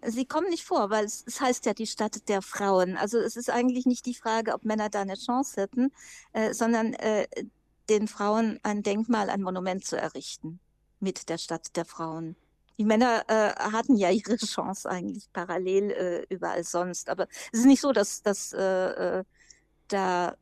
Sie 0.04 0.24
kommen 0.24 0.50
nicht 0.50 0.64
vor, 0.64 0.90
weil 0.90 1.04
es, 1.04 1.22
es, 1.26 1.40
heißt 1.40 1.64
ja 1.64 1.74
die 1.74 1.86
Stadt 1.86 2.28
der 2.28 2.42
Frauen. 2.42 2.96
Also 2.96 3.18
es 3.18 3.36
ist 3.36 3.50
eigentlich 3.50 3.86
nicht 3.86 4.04
die 4.06 4.14
Frage, 4.14 4.52
ob 4.52 4.64
Männer 4.64 4.90
da 4.90 5.02
eine 5.02 5.14
Chance 5.14 5.60
hätten, 5.60 5.92
äh, 6.32 6.52
sondern 6.52 6.94
äh, 6.94 7.26
den 7.88 8.08
Frauen 8.08 8.58
ein 8.64 8.82
Denkmal, 8.82 9.30
ein 9.30 9.42
Monument 9.42 9.84
zu 9.84 9.96
errichten 9.96 10.58
mit 10.98 11.28
der 11.28 11.38
Stadt 11.38 11.76
der 11.76 11.84
Frauen. 11.84 12.36
Die 12.78 12.84
Männer 12.84 13.22
äh, 13.28 13.54
hatten 13.70 13.96
ja 13.96 14.10
ihre 14.10 14.36
Chance 14.38 14.90
eigentlich 14.90 15.32
parallel 15.32 15.90
äh, 15.90 16.34
überall 16.34 16.64
sonst. 16.64 17.08
Aber 17.08 17.28
es 17.52 17.60
ist 17.60 17.66
nicht 17.66 17.80
so, 17.80 17.92
dass, 17.92 18.22
dass 18.22 18.52
äh, 18.52 19.18
äh 19.18 19.24
da 19.88 20.36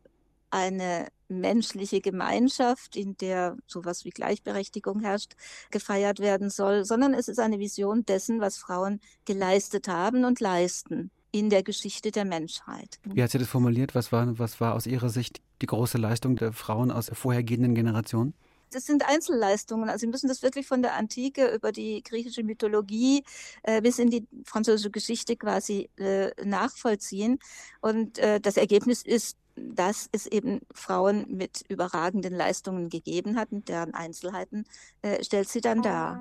eine 0.51 1.09
menschliche 1.31 2.01
Gemeinschaft, 2.01 2.97
in 2.97 3.17
der 3.17 3.57
sowas 3.67 4.05
wie 4.05 4.11
Gleichberechtigung 4.11 5.01
herrscht, 5.01 5.35
gefeiert 5.71 6.21
werden 6.21 6.51
soll, 6.51 6.85
sondern 6.85 7.15
es 7.15 7.29
ist 7.29 7.39
eine 7.39 7.59
Vision 7.59 8.05
dessen, 8.05 8.41
was 8.41 8.59
Frauen 8.59 9.01
geleistet 9.25 9.89
haben 9.89 10.25
und 10.25 10.41
leisten 10.41 11.11
in 11.33 11.51
der 11.51 11.63
Geschichte 11.63 12.11
der 12.11 12.25
Menschheit. 12.25 12.99
Wie 13.05 13.23
hat 13.23 13.31
sie 13.31 13.39
das 13.39 13.49
formuliert? 13.49 13.95
Was 13.95 14.13
war, 14.13 14.39
was 14.39 14.61
war 14.61 14.75
aus 14.75 14.87
Ihrer 14.87 15.09
Sicht 15.09 15.41
die 15.63 15.67
große 15.67 15.99
Leistung 15.99 16.37
der 16.37 16.53
Frauen 16.53 16.91
aus 16.91 17.07
der 17.07 17.15
vorhergehenden 17.15 17.75
Generation? 17.75 18.35
Das 18.73 18.87
sind 18.87 19.09
Einzelleistungen. 19.09 19.89
Also 19.89 20.01
Sie 20.01 20.07
müssen 20.07 20.29
das 20.29 20.43
wirklich 20.43 20.67
von 20.67 20.81
der 20.83 20.95
Antike 20.95 21.53
über 21.53 21.73
die 21.73 22.03
griechische 22.03 22.45
Mythologie 22.45 23.25
äh, 23.65 23.83
bis 23.83 23.99
in 23.99 24.11
die 24.11 24.27
französische 24.45 24.91
Geschichte 24.91 25.37
quasi 25.37 25.91
äh, 25.97 26.31
nachvollziehen. 26.45 27.41
Und 27.81 28.19
äh, 28.19 28.41
das 28.41 28.57
Ergebnis 28.57 29.03
ist, 29.03 29.37
dass 29.75 30.09
es 30.13 30.27
eben 30.27 30.61
Frauen 30.73 31.27
mit 31.29 31.65
überragenden 31.69 32.35
Leistungen 32.35 32.89
gegeben 32.89 33.37
hat 33.37 33.53
und 33.53 33.69
deren 33.69 33.95
Einzelheiten 33.95 34.65
äh, 35.03 35.23
stellt 35.23 35.49
sie 35.49 35.61
dann 35.61 35.83
dar. 35.83 36.21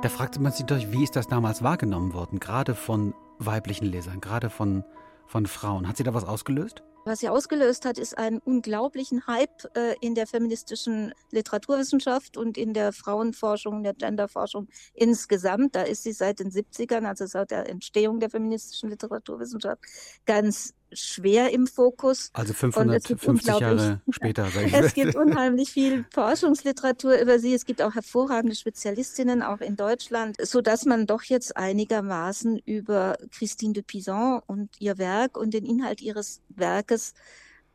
Da 0.00 0.08
fragt 0.08 0.38
man 0.38 0.52
sich 0.52 0.64
durch, 0.64 0.92
wie 0.92 1.02
ist 1.02 1.16
das 1.16 1.26
damals 1.26 1.64
wahrgenommen 1.64 2.14
worden, 2.14 2.38
gerade 2.38 2.76
von 2.76 3.14
weiblichen 3.38 3.86
Lesern, 3.86 4.20
gerade 4.20 4.48
von, 4.48 4.84
von 5.26 5.46
Frauen. 5.46 5.88
Hat 5.88 5.96
sie 5.96 6.04
da 6.04 6.14
was 6.14 6.24
ausgelöst? 6.24 6.84
Was 7.04 7.20
sie 7.20 7.28
ausgelöst 7.28 7.84
hat, 7.84 7.98
ist 7.98 8.18
einen 8.18 8.38
unglaublichen 8.38 9.26
Hype 9.26 9.64
äh, 9.76 9.94
in 10.00 10.14
der 10.14 10.26
feministischen 10.26 11.14
Literaturwissenschaft 11.30 12.36
und 12.36 12.58
in 12.58 12.74
der 12.74 12.92
Frauenforschung, 12.92 13.82
der 13.82 13.94
Genderforschung 13.94 14.68
insgesamt. 14.94 15.74
Da 15.74 15.82
ist 15.82 16.02
sie 16.02 16.12
seit 16.12 16.40
den 16.40 16.50
70ern, 16.50 17.06
also 17.06 17.26
seit 17.26 17.50
der 17.50 17.68
Entstehung 17.68 18.20
der 18.20 18.30
feministischen 18.30 18.90
Literaturwissenschaft, 18.90 19.82
ganz 20.26 20.74
schwer 20.92 21.52
im 21.52 21.66
Fokus. 21.66 22.30
Also 22.32 22.54
550 22.54 23.60
Jahre 23.60 24.00
später. 24.10 24.48
es 24.72 24.94
gibt 24.94 25.14
unheimlich 25.16 25.70
viel 25.70 26.04
Forschungsliteratur 26.12 27.18
über 27.18 27.38
sie. 27.38 27.54
Es 27.54 27.64
gibt 27.64 27.82
auch 27.82 27.94
hervorragende 27.94 28.56
Spezialistinnen, 28.56 29.42
auch 29.42 29.60
in 29.60 29.76
Deutschland, 29.76 30.36
so 30.42 30.60
dass 30.60 30.84
man 30.84 31.06
doch 31.06 31.22
jetzt 31.22 31.56
einigermaßen 31.56 32.58
über 32.58 33.16
Christine 33.30 33.74
de 33.74 33.82
Pizan 33.82 34.40
und 34.46 34.70
ihr 34.80 34.98
Werk 34.98 35.36
und 35.36 35.54
den 35.54 35.64
Inhalt 35.64 36.00
ihres 36.00 36.40
Werkes 36.48 37.14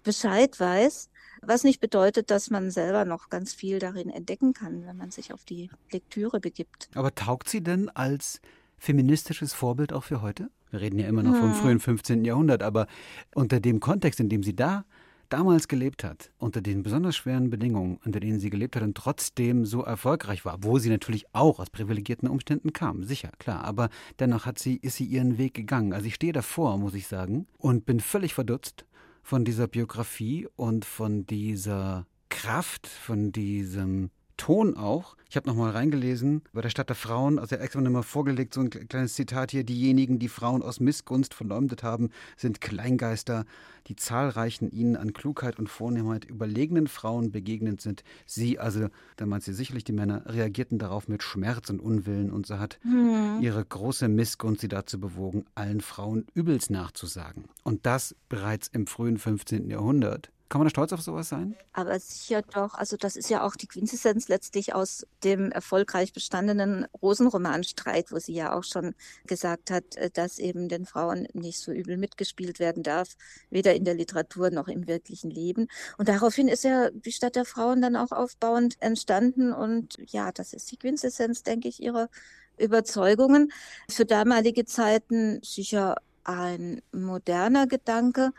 Bescheid 0.03 0.60
weiß. 0.60 1.10
Was 1.41 1.63
nicht 1.63 1.82
bedeutet, 1.82 2.32
dass 2.32 2.50
man 2.50 2.72
selber 2.72 3.05
noch 3.05 3.29
ganz 3.29 3.53
viel 3.53 3.79
darin 3.79 4.10
entdecken 4.10 4.53
kann, 4.53 4.86
wenn 4.86 4.96
man 4.96 5.12
sich 5.12 5.34
auf 5.34 5.43
die 5.43 5.70
Lektüre 5.91 6.39
begibt. 6.39 6.89
Aber 6.96 7.13
taugt 7.15 7.50
sie 7.50 7.62
denn 7.62 7.89
als 7.89 8.39
feministisches 8.77 9.53
Vorbild 9.53 9.91
auch 9.91 10.03
für 10.03 10.22
heute? 10.22 10.50
Wir 10.74 10.82
reden 10.82 10.98
ja 10.98 11.08
immer 11.08 11.22
noch 11.22 11.36
vom 11.36 11.53
hm. 11.53 11.53
frühen 11.53 11.80
15. 11.80 12.25
Jahrhundert, 12.25 12.63
aber 12.63 12.88
unter 13.36 13.60
dem 13.60 13.80
Kontext, 13.80 14.20
in 14.20 14.27
dem 14.27 14.42
sie 14.42 14.56
da 14.56 14.86
damals 15.30 15.68
gelebt 15.68 16.03
hat, 16.03 16.32
unter 16.39 16.62
den 16.62 16.82
besonders 16.82 17.15
schweren 17.15 17.51
Bedingungen, 17.51 18.00
unter 18.03 18.20
denen 18.20 18.39
sie 18.39 18.50
gelebt 18.50 18.75
hat 18.75 18.82
und 18.82 18.98
trotzdem 18.98 19.68
so 19.68 19.84
erfolgreich 19.84 20.46
war, 20.46 20.63
wo 20.63 20.80
sie 20.80 20.89
natürlich 20.89 21.27
auch 21.32 21.60
aus 21.60 21.70
privilegierten 21.70 22.27
Umständen 22.27 22.74
kam, 22.74 23.03
sicher, 23.03 23.30
klar, 23.38 23.63
aber 23.63 23.89
dennoch 24.18 24.48
hat 24.48 24.58
sie, 24.58 24.77
ist 24.77 24.96
sie 24.96 25.06
ihren 25.06 25.38
Weg 25.38 25.53
gegangen. 25.53 25.94
Also 25.94 26.08
ich 26.08 26.15
stehe 26.15 26.34
davor, 26.34 26.80
muss 26.80 26.96
ich 26.96 27.06
sagen, 27.06 27.46
und 27.60 27.86
bin 27.86 28.00
völlig 28.00 28.34
verdutzt 28.34 28.86
von 29.22 29.46
dieser 29.46 29.68
Biografie 29.68 30.48
und 30.56 30.86
von 30.86 31.27
dieser 31.27 32.08
Kraft, 32.30 32.88
von 32.88 33.32
diesem 33.32 34.10
Ton 34.37 34.75
auch. 34.75 35.15
Ich 35.29 35.35
habe 35.35 35.47
nochmal 35.47 35.71
reingelesen 35.71 36.43
bei 36.53 36.61
der 36.61 36.69
Stadt 36.69 36.89
der 36.89 36.95
Frauen, 36.95 37.39
also 37.39 37.55
er 37.55 37.59
hat 37.59 37.65
extra 37.65 37.81
nochmal 37.81 38.03
vorgelegt, 38.03 38.53
so 38.53 38.61
ein 38.61 38.69
kleines 38.69 39.15
Zitat 39.15 39.49
hier, 39.49 39.63
diejenigen, 39.63 40.19
die 40.19 40.27
Frauen 40.27 40.61
aus 40.61 40.79
Missgunst 40.79 41.33
verleumdet 41.33 41.81
haben, 41.81 42.11
sind 42.37 42.61
Kleingeister, 42.61 43.45
die 43.87 43.95
zahlreichen 43.95 44.69
ihnen 44.69 44.95
an 44.95 45.13
Klugheit 45.13 45.57
und 45.57 45.69
Vornehmheit 45.69 46.25
überlegenen 46.25 46.87
Frauen 46.87 47.31
begegnend 47.31 47.81
sind. 47.81 48.03
Sie, 48.25 48.59
also, 48.59 48.89
da 49.17 49.25
meint 49.25 49.43
sie 49.43 49.53
sicherlich 49.53 49.83
die 49.83 49.91
Männer, 49.91 50.23
reagierten 50.27 50.77
darauf 50.77 51.07
mit 51.07 51.23
Schmerz 51.23 51.69
und 51.69 51.79
Unwillen 51.79 52.31
und 52.31 52.45
so 52.45 52.59
hat 52.59 52.79
hm. 52.83 53.39
ihre 53.41 53.63
große 53.63 54.07
Missgunst 54.07 54.61
sie 54.61 54.67
dazu 54.67 54.99
bewogen, 54.99 55.45
allen 55.55 55.81
Frauen 55.81 56.27
übels 56.35 56.69
nachzusagen. 56.69 57.45
Und 57.63 57.85
das 57.85 58.15
bereits 58.29 58.67
im 58.67 58.87
frühen 58.87 59.17
15. 59.17 59.69
Jahrhundert. 59.69 60.32
Kann 60.50 60.59
man 60.59 60.67
da 60.67 60.69
stolz 60.69 60.93
auf 60.93 61.01
sowas 61.01 61.29
sein? 61.29 61.55
Aber 61.71 62.00
sicher 62.00 62.43
doch. 62.43 62.75
Also 62.75 62.95
das 62.95 63.15
ist 63.15 63.29
ja 63.29 63.43
auch 63.43 63.55
die 63.55 63.65
Quintessenz 63.65 64.27
letztlich 64.27 64.75
aus 64.75 65.07
dem 65.23 65.51
erfolgreich 65.51 66.13
bestandenen 66.13 66.85
Rosenromanstreit, 67.01 68.12
wo 68.12 68.19
sie 68.19 68.33
ja 68.33 68.53
auch 68.53 68.63
schon 68.63 68.93
gesagt 69.25 69.71
hat, 69.71 69.95
äh, 69.95 70.12
dass 70.12 70.38
eben 70.38 70.69
den 70.69 70.85
Frauen 70.85 71.27
nicht 71.33 71.59
so 71.59 71.71
übel 71.71 71.97
mitgespielt 71.97 72.59
werden 72.59 72.83
darf, 72.83 73.15
weder 73.50 73.73
in 73.73 73.83
der 73.83 73.95
Literatur 73.95 74.51
noch 74.51 74.67
im 74.67 74.88
wirklichen 74.88 75.31
Leben. 75.31 75.67
Und 75.97 76.07
daraufhin 76.07 76.47
ist 76.47 76.63
ja 76.63 76.91
die 76.91 77.12
Stadt 77.12 77.35
der 77.35 77.45
Frauen 77.45 77.81
dann 77.81 77.95
auch 77.95 78.12
aufbauend 78.12 78.75
entstanden. 78.79 79.53
Und 79.53 79.97
ja, 80.07 80.31
das 80.31 80.53
ist 80.53 80.71
die 80.71 80.77
Quintessenz, 80.77 81.41
denke 81.41 81.67
ich, 81.67 81.81
ihrer 81.81 82.09
Überzeugungen. 82.57 83.51
Für 83.89 84.05
damalige 84.05 84.65
Zeiten 84.65 85.41
sicher 85.41 85.95
ein 86.23 86.81
moderner 86.91 87.67
Gedanke 87.67 88.31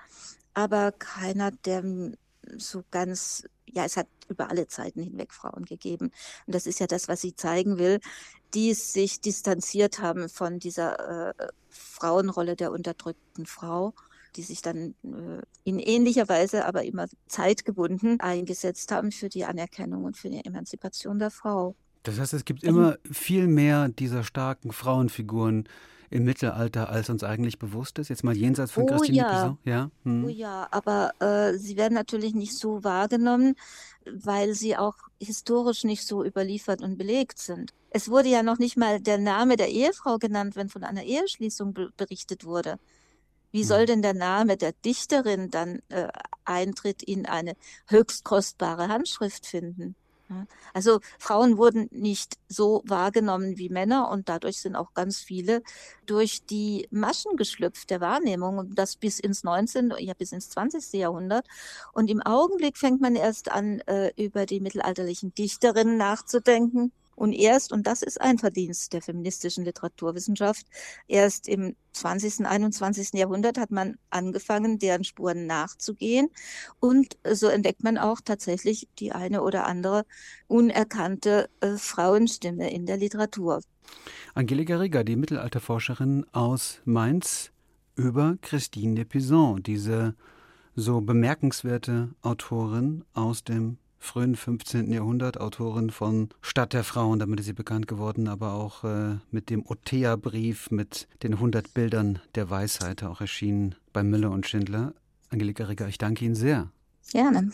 aber 0.54 0.92
keiner, 0.92 1.50
der 1.50 1.84
so 2.56 2.82
ganz, 2.90 3.44
ja, 3.66 3.84
es 3.84 3.96
hat 3.96 4.08
über 4.28 4.50
alle 4.50 4.66
Zeiten 4.66 5.02
hinweg 5.02 5.32
Frauen 5.32 5.64
gegeben. 5.64 6.10
Und 6.46 6.54
das 6.54 6.66
ist 6.66 6.80
ja 6.80 6.86
das, 6.86 7.08
was 7.08 7.20
sie 7.20 7.34
zeigen 7.34 7.78
will, 7.78 8.00
die 8.54 8.74
sich 8.74 9.20
distanziert 9.20 9.98
haben 10.00 10.28
von 10.28 10.58
dieser 10.58 11.30
äh, 11.30 11.48
Frauenrolle 11.68 12.56
der 12.56 12.72
unterdrückten 12.72 13.46
Frau 13.46 13.94
die 14.36 14.42
sich 14.42 14.62
dann 14.62 14.94
äh, 15.04 15.42
in 15.64 15.78
ähnlicher 15.78 16.28
Weise, 16.28 16.64
aber 16.64 16.84
immer 16.84 17.06
zeitgebunden 17.26 18.20
eingesetzt 18.20 18.90
haben 18.92 19.12
für 19.12 19.28
die 19.28 19.44
Anerkennung 19.44 20.04
und 20.04 20.16
für 20.16 20.30
die 20.30 20.44
Emanzipation 20.44 21.18
der 21.18 21.30
Frau. 21.30 21.74
Das 22.02 22.18
heißt, 22.18 22.34
es 22.34 22.44
gibt 22.44 22.64
immer 22.64 22.98
viel 23.10 23.46
mehr 23.46 23.88
dieser 23.88 24.24
starken 24.24 24.72
Frauenfiguren, 24.72 25.68
im 26.14 26.24
Mittelalter, 26.24 26.90
als 26.90 27.10
uns 27.10 27.24
eigentlich 27.24 27.58
bewusst 27.58 27.98
ist? 27.98 28.08
Jetzt 28.08 28.22
mal 28.22 28.36
jenseits 28.36 28.70
von 28.70 28.84
oh, 28.84 28.86
Christine 28.86 29.18
ja. 29.18 29.30
Pizzo? 29.30 29.58
Ja. 29.64 29.90
Hm. 30.04 30.24
Oh 30.24 30.28
ja, 30.28 30.68
aber 30.70 31.12
äh, 31.18 31.58
sie 31.58 31.76
werden 31.76 31.94
natürlich 31.94 32.34
nicht 32.34 32.56
so 32.56 32.84
wahrgenommen, 32.84 33.56
weil 34.06 34.54
sie 34.54 34.76
auch 34.76 34.94
historisch 35.20 35.82
nicht 35.82 36.06
so 36.06 36.24
überliefert 36.24 36.82
und 36.82 36.96
belegt 36.98 37.40
sind. 37.40 37.72
Es 37.90 38.08
wurde 38.08 38.28
ja 38.28 38.44
noch 38.44 38.58
nicht 38.58 38.76
mal 38.76 39.00
der 39.00 39.18
Name 39.18 39.56
der 39.56 39.70
Ehefrau 39.70 40.18
genannt, 40.18 40.54
wenn 40.54 40.68
von 40.68 40.84
einer 40.84 41.02
Eheschließung 41.02 41.74
berichtet 41.96 42.44
wurde. 42.44 42.78
Wie 43.50 43.62
hm. 43.62 43.66
soll 43.66 43.86
denn 43.86 44.02
der 44.02 44.14
Name 44.14 44.56
der 44.56 44.72
Dichterin 44.84 45.50
dann 45.50 45.80
äh, 45.88 46.08
Eintritt 46.44 47.02
in 47.02 47.26
eine 47.26 47.54
höchst 47.88 48.22
kostbare 48.24 48.86
Handschrift 48.86 49.46
finden? 49.46 49.96
Also 50.72 51.00
Frauen 51.18 51.58
wurden 51.58 51.88
nicht 51.90 52.38
so 52.48 52.82
wahrgenommen 52.86 53.58
wie 53.58 53.68
Männer 53.68 54.10
und 54.10 54.28
dadurch 54.28 54.60
sind 54.60 54.76
auch 54.76 54.94
ganz 54.94 55.18
viele 55.18 55.62
durch 56.06 56.44
die 56.46 56.88
Maschen 56.90 57.36
geschlüpft 57.36 57.90
der 57.90 58.00
Wahrnehmung 58.00 58.58
und 58.58 58.78
das 58.78 58.96
bis 58.96 59.18
ins 59.18 59.44
19., 59.44 59.94
ja 59.98 60.14
bis 60.14 60.32
ins 60.32 60.50
20. 60.50 60.92
Jahrhundert. 60.94 61.46
Und 61.92 62.10
im 62.10 62.22
Augenblick 62.22 62.78
fängt 62.78 63.00
man 63.00 63.16
erst 63.16 63.50
an, 63.50 63.80
äh, 63.80 64.12
über 64.16 64.46
die 64.46 64.60
mittelalterlichen 64.60 65.34
Dichterinnen 65.34 65.96
nachzudenken 65.96 66.92
und 67.16 67.32
erst, 67.32 67.72
und 67.72 67.86
das 67.86 68.02
ist 68.02 68.20
ein 68.20 68.38
Verdienst 68.38 68.92
der 68.92 69.02
feministischen 69.02 69.64
Literaturwissenschaft, 69.64 70.66
erst 71.08 71.48
im 71.48 71.76
20., 71.92 72.46
21. 72.46 73.14
Jahrhundert 73.14 73.58
hat 73.58 73.70
man 73.70 73.96
angefangen, 74.10 74.78
deren 74.78 75.04
Spuren 75.04 75.46
nachzugehen. 75.46 76.28
Und 76.80 77.16
so 77.30 77.46
entdeckt 77.46 77.84
man 77.84 77.98
auch 77.98 78.20
tatsächlich 78.24 78.88
die 78.98 79.12
eine 79.12 79.42
oder 79.42 79.66
andere 79.66 80.04
unerkannte 80.48 81.48
äh, 81.60 81.76
Frauenstimme 81.76 82.70
in 82.70 82.86
der 82.86 82.96
Literatur. 82.96 83.60
Angelika 84.34 84.76
Rieger, 84.78 85.04
die 85.04 85.16
Mittelalterforscherin 85.16 86.26
aus 86.32 86.80
Mainz, 86.84 87.52
über 87.96 88.36
Christine 88.42 88.94
de 88.96 89.04
Pizan, 89.04 89.62
diese 89.62 90.16
so 90.74 91.00
bemerkenswerte 91.00 92.10
Autorin 92.22 93.04
aus 93.12 93.44
dem 93.44 93.78
frühen 94.04 94.36
15. 94.36 94.92
Jahrhundert, 94.92 95.40
Autorin 95.40 95.90
von 95.90 96.28
Stadt 96.42 96.72
der 96.72 96.84
Frauen, 96.84 97.18
damit 97.18 97.40
ist 97.40 97.46
sie 97.46 97.52
bekannt 97.52 97.88
geworden, 97.88 98.28
aber 98.28 98.52
auch 98.52 98.84
äh, 98.84 99.16
mit 99.30 99.50
dem 99.50 99.64
Othea-Brief, 99.66 100.70
mit 100.70 101.08
den 101.22 101.34
100 101.34 101.74
Bildern 101.74 102.20
der 102.34 102.50
Weisheit, 102.50 103.02
auch 103.02 103.20
erschienen 103.20 103.74
bei 103.92 104.02
Müller 104.02 104.30
und 104.30 104.46
Schindler. 104.46 104.94
Angelika 105.30 105.64
Rigger, 105.64 105.88
ich 105.88 105.98
danke 105.98 106.24
Ihnen 106.24 106.34
sehr. 106.34 106.70
Gerne. 107.10 107.50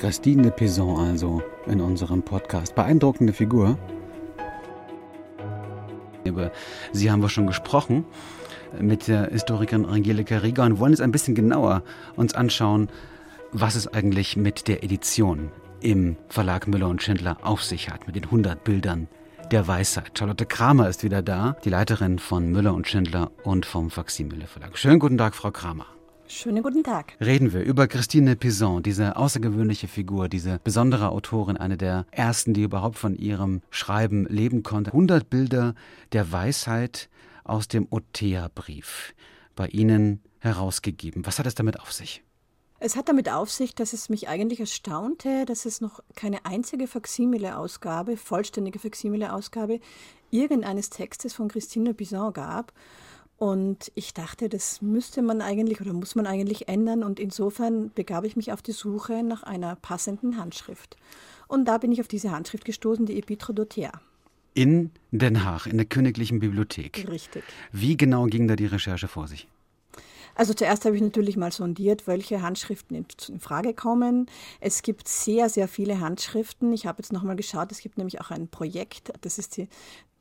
Christine 0.00 0.44
de 0.44 0.50
Pizan 0.50 0.96
also 0.96 1.42
in 1.66 1.82
unserem 1.82 2.22
Podcast. 2.22 2.74
Beeindruckende 2.74 3.34
Figur. 3.34 3.78
Über 6.24 6.52
sie 6.92 7.10
haben 7.10 7.20
wir 7.20 7.28
schon 7.28 7.46
gesprochen 7.46 8.06
mit 8.80 9.08
der 9.08 9.26
Historikerin 9.26 9.84
Angelika 9.84 10.38
Rieger 10.38 10.64
und 10.64 10.78
wollen 10.78 10.92
jetzt 10.92 11.02
ein 11.02 11.12
bisschen 11.12 11.34
genauer 11.34 11.82
uns 12.16 12.34
anschauen, 12.34 12.88
was 13.52 13.74
es 13.74 13.88
eigentlich 13.88 14.38
mit 14.38 14.68
der 14.68 14.82
Edition 14.82 15.50
im 15.82 16.16
Verlag 16.30 16.66
Müller 16.66 16.88
und 16.88 17.02
Schindler 17.02 17.36
auf 17.42 17.62
sich 17.62 17.90
hat, 17.90 18.06
mit 18.06 18.16
den 18.16 18.24
100 18.24 18.64
Bildern 18.64 19.06
der 19.50 19.68
Weisheit. 19.68 20.18
Charlotte 20.18 20.46
Kramer 20.46 20.88
ist 20.88 21.04
wieder 21.04 21.20
da, 21.20 21.56
die 21.62 21.70
Leiterin 21.70 22.18
von 22.18 22.50
Müller 22.50 22.72
und 22.72 22.88
Schindler 22.88 23.32
und 23.42 23.66
vom 23.66 23.90
Faximile 23.90 24.46
Verlag. 24.46 24.78
Schönen 24.78 24.98
guten 24.98 25.18
Tag, 25.18 25.34
Frau 25.34 25.50
Kramer. 25.50 25.84
Schönen 26.32 26.62
guten 26.62 26.84
Tag. 26.84 27.16
Reden 27.20 27.52
wir 27.52 27.62
über 27.62 27.88
Christine 27.88 28.36
Pizan, 28.36 28.84
diese 28.84 29.16
außergewöhnliche 29.16 29.88
Figur, 29.88 30.28
diese 30.28 30.60
besondere 30.62 31.08
Autorin, 31.08 31.56
eine 31.56 31.76
der 31.76 32.06
ersten, 32.12 32.54
die 32.54 32.62
überhaupt 32.62 32.98
von 32.98 33.16
ihrem 33.16 33.62
Schreiben 33.70 34.26
leben 34.26 34.62
konnte. 34.62 34.92
100 34.92 35.28
Bilder 35.28 35.74
der 36.12 36.30
Weisheit 36.30 37.08
aus 37.42 37.66
dem 37.66 37.88
Othea-Brief 37.90 39.12
bei 39.56 39.66
Ihnen 39.66 40.22
herausgegeben. 40.38 41.26
Was 41.26 41.40
hat 41.40 41.46
es 41.46 41.56
damit 41.56 41.80
auf 41.80 41.92
sich? 41.92 42.22
Es 42.78 42.94
hat 42.94 43.08
damit 43.08 43.28
auf 43.28 43.50
sich, 43.50 43.74
dass 43.74 43.92
es 43.92 44.08
mich 44.08 44.28
eigentlich 44.28 44.60
erstaunte, 44.60 45.44
dass 45.46 45.66
es 45.66 45.80
noch 45.80 45.98
keine 46.14 46.46
einzige 46.46 46.86
Faksimile-Ausgabe, 46.86 48.16
vollständige 48.16 48.78
Faksimile-Ausgabe 48.78 49.80
irgendeines 50.30 50.90
Textes 50.90 51.34
von 51.34 51.48
Christine 51.48 51.92
Pizan 51.92 52.32
gab. 52.32 52.72
Und 53.40 53.90
ich 53.94 54.12
dachte, 54.12 54.50
das 54.50 54.82
müsste 54.82 55.22
man 55.22 55.40
eigentlich 55.40 55.80
oder 55.80 55.94
muss 55.94 56.14
man 56.14 56.26
eigentlich 56.26 56.68
ändern. 56.68 57.02
Und 57.02 57.18
insofern 57.18 57.90
begab 57.94 58.24
ich 58.24 58.36
mich 58.36 58.52
auf 58.52 58.60
die 58.60 58.72
Suche 58.72 59.22
nach 59.22 59.42
einer 59.42 59.76
passenden 59.76 60.36
Handschrift. 60.36 60.98
Und 61.48 61.64
da 61.64 61.78
bin 61.78 61.90
ich 61.90 62.02
auf 62.02 62.06
diese 62.06 62.32
Handschrift 62.32 62.66
gestoßen, 62.66 63.06
die 63.06 63.18
Epitre 63.18 63.54
d'Othea. 63.54 63.92
In 64.52 64.90
Den 65.10 65.42
Haag, 65.42 65.66
in 65.66 65.78
der 65.78 65.86
Königlichen 65.86 66.38
Bibliothek. 66.38 67.08
Richtig. 67.08 67.42
Wie 67.72 67.96
genau 67.96 68.26
ging 68.26 68.46
da 68.46 68.56
die 68.56 68.66
Recherche 68.66 69.08
vor 69.08 69.26
sich? 69.26 69.48
Also 70.40 70.54
zuerst 70.54 70.86
habe 70.86 70.96
ich 70.96 71.02
natürlich 71.02 71.36
mal 71.36 71.52
sondiert, 71.52 72.06
welche 72.06 72.40
Handschriften 72.40 72.96
in, 72.96 73.04
Frage 73.40 73.74
kommen. 73.74 74.24
Es 74.58 74.80
gibt 74.80 75.06
sehr, 75.06 75.50
sehr 75.50 75.68
viele 75.68 76.00
Handschriften. 76.00 76.72
Ich 76.72 76.86
habe 76.86 77.02
jetzt 77.02 77.12
nochmal 77.12 77.36
geschaut, 77.36 77.70
es 77.72 77.80
gibt 77.80 77.98
nämlich 77.98 78.22
auch 78.22 78.30
ein 78.30 78.48
Projekt, 78.48 79.12
das 79.20 79.36
ist 79.36 79.58
die 79.58 79.68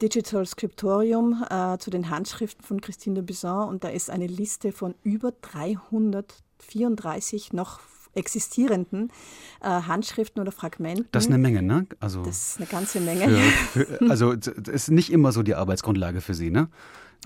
Digital 0.02 0.46
Scriptorium 0.46 1.46
äh, 1.50 1.78
zu 1.78 1.90
den 1.90 2.10
Handschriften 2.10 2.66
von 2.66 2.82
Christine 2.82 3.16
de 3.16 3.24
Bisson 3.24 3.70
und 3.70 3.86
da 3.86 3.88
ist 3.88 4.10
eine 4.10 4.28
Liste 4.28 4.74
von 4.74 4.94
über 5.04 5.32
334 5.32 7.54
noch 7.54 7.80
existierenden 8.14 9.14
äh, 9.62 9.70
Handschriften 9.70 10.42
oder 10.42 10.52
Fragmenten. 10.52 11.08
Das 11.14 11.24
ist 11.24 11.30
eine 11.30 11.38
Menge, 11.38 11.62
ne? 11.62 11.88
Also 12.02 12.24
das 12.24 12.50
ist 12.50 12.58
eine 12.58 12.68
ganze 12.68 13.00
Menge. 13.00 13.30
Für, 13.72 13.86
für, 13.86 14.02
also 14.10 14.36
das 14.36 14.68
ist 14.68 14.92
nicht 14.92 15.14
immer 15.14 15.32
so 15.32 15.44
die 15.44 15.56
Arbeitsgrundlage 15.56 16.20
für 16.20 16.34
Sie, 16.34 16.52
ne? 16.52 16.68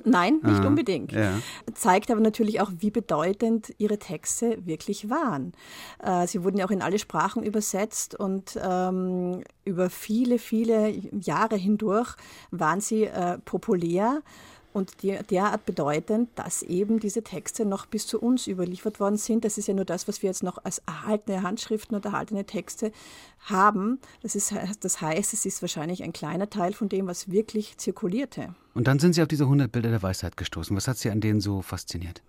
Nein, 0.06 0.40
nicht 0.44 0.60
Aha, 0.60 0.68
unbedingt. 0.68 1.12
Ja. 1.12 1.40
Zeigt 1.76 2.12
aber 2.12 2.20
natürlich 2.20 2.60
auch, 2.60 2.72
wie 2.80 2.92
bedeutend 2.92 3.74
ihre 3.78 4.00
Texte 4.00 4.58
wirklich 4.66 5.10
waren. 5.10 5.54
Äh, 6.00 6.28
sie 6.28 6.44
wurden 6.44 6.58
ja 6.58 6.66
auch 6.66 6.72
in 6.72 6.82
alle 6.82 7.00
Sprachen 7.00 7.44
übersetzt 7.44 8.20
und 8.20 8.60
ähm, 8.62 9.44
über 9.66 9.90
viele, 9.90 10.40
viele 10.40 10.90
Jahre 11.12 11.56
hindurch 11.56 12.16
waren 12.52 12.82
sie 12.82 13.04
äh, 13.04 13.38
populär 13.40 14.22
und 14.74 15.04
derart 15.04 15.66
bedeutend, 15.66 16.30
dass 16.36 16.64
eben 16.64 17.00
diese 17.00 17.24
Texte 17.24 17.66
noch 17.66 17.86
bis 17.86 18.08
zu 18.08 18.20
uns 18.20 18.48
überliefert 18.48 19.00
worden 19.00 19.18
sind. 19.18 19.46
Das 19.46 19.58
ist 19.58 19.68
ja 19.68 19.74
nur 19.74 19.86
das, 19.86 20.08
was 20.08 20.22
wir 20.22 20.30
jetzt 20.30 20.44
noch 20.44 20.64
als 20.64 20.82
erhaltene 20.86 21.44
Handschriften 21.44 21.96
und 21.96 22.06
erhaltene 22.06 22.46
Texte 22.46 22.92
haben. 23.42 24.00
Das, 24.22 24.36
ist, 24.36 24.54
das 24.82 25.02
heißt, 25.02 25.34
es 25.34 25.46
ist 25.46 25.62
wahrscheinlich 25.62 26.04
ein 26.04 26.14
kleiner 26.14 26.50
Teil 26.50 26.74
von 26.74 26.90
dem, 26.90 27.08
was 27.08 27.32
wirklich 27.32 27.78
zirkulierte. 27.78 28.56
Und 28.74 28.88
dann 28.88 29.00
sind 29.00 29.14
Sie 29.14 29.22
auf 29.22 29.28
diese 29.28 29.44
100 29.44 29.72
Bilder 29.72 29.90
der 29.90 30.02
Weisheit 30.02 30.38
gestoßen. 30.38 30.76
Was 30.76 30.88
hat 30.88 30.98
Sie 30.98 31.10
an 31.10 31.22
denen 31.22 31.42
so 31.42 31.62
fasziniert? 31.62 32.22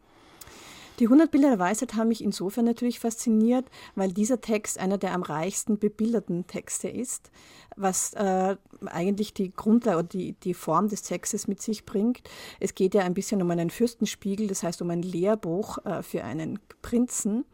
Die 1.01 1.07
100 1.07 1.31
Bilder 1.31 1.51
der 1.51 1.59
Weisheit 1.59 1.95
haben 1.95 2.09
mich 2.09 2.23
insofern 2.23 2.65
natürlich 2.65 3.01
fasziniert, 3.01 3.67
weil 3.97 4.13
dieser 4.13 4.41
Text 4.41 4.79
einer 4.79 4.97
der 4.97 5.13
am 5.13 5.23
reichsten 5.23 5.79
bebilderten 5.79 6.47
Texte 6.47 6.89
ist, 6.89 7.33
was 7.77 8.15
äh, 8.15 8.57
eigentlich 8.87 9.35
die 9.35 9.53
Grundlage 9.53 9.99
oder 9.99 10.09
die, 10.09 10.33
die 10.33 10.55
Form 10.55 10.89
des 10.89 11.03
Textes 11.03 11.49
mit 11.49 11.61
sich 11.61 11.85
bringt. 11.85 12.23
Es 12.61 12.77
geht 12.77 12.95
ja 12.95 13.03
ein 13.03 13.15
bisschen 13.15 13.43
um 13.43 13.51
einen 13.51 13.71
Fürstenspiegel, 13.71 14.47
das 14.47 14.63
heißt 14.63 14.83
um 14.83 14.91
ein 14.91 15.03
Lehrbuch 15.03 15.85
äh, 15.85 16.03
für 16.03 16.23
einen 16.23 16.61
Prinzen. 16.81 17.45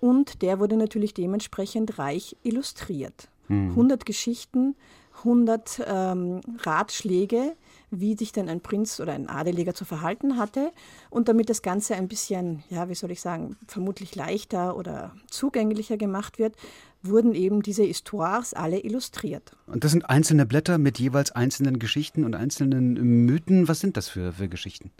Und 0.00 0.40
der 0.40 0.58
wurde 0.58 0.76
natürlich 0.76 1.12
dementsprechend 1.12 1.98
reich 1.98 2.36
illustriert. 2.42 3.28
Mhm. 3.48 3.70
100 3.70 4.06
Geschichten, 4.06 4.74
100 5.18 5.82
ähm, 5.86 6.40
Ratschläge, 6.60 7.54
wie 7.90 8.16
sich 8.16 8.32
denn 8.32 8.48
ein 8.48 8.60
Prinz 8.60 9.00
oder 9.00 9.12
ein 9.12 9.28
Adeliger 9.28 9.74
zu 9.74 9.84
verhalten 9.84 10.36
hatte. 10.36 10.72
Und 11.10 11.28
damit 11.28 11.50
das 11.50 11.62
Ganze 11.62 11.94
ein 11.94 12.08
bisschen, 12.08 12.62
ja, 12.70 12.88
wie 12.88 12.94
soll 12.94 13.10
ich 13.10 13.20
sagen, 13.20 13.56
vermutlich 13.66 14.14
leichter 14.14 14.76
oder 14.76 15.14
zugänglicher 15.28 15.96
gemacht 15.96 16.38
wird, 16.38 16.54
wurden 17.02 17.34
eben 17.34 17.62
diese 17.62 17.82
Histoires 17.82 18.54
alle 18.54 18.84
illustriert. 18.84 19.56
Und 19.66 19.84
das 19.84 19.92
sind 19.92 20.08
einzelne 20.10 20.46
Blätter 20.46 20.78
mit 20.78 20.98
jeweils 20.98 21.30
einzelnen 21.32 21.78
Geschichten 21.78 22.24
und 22.24 22.34
einzelnen 22.34 22.94
Mythen. 23.24 23.68
Was 23.68 23.80
sind 23.80 23.96
das 23.96 24.08
für, 24.08 24.32
für 24.32 24.48
Geschichten? 24.48 24.90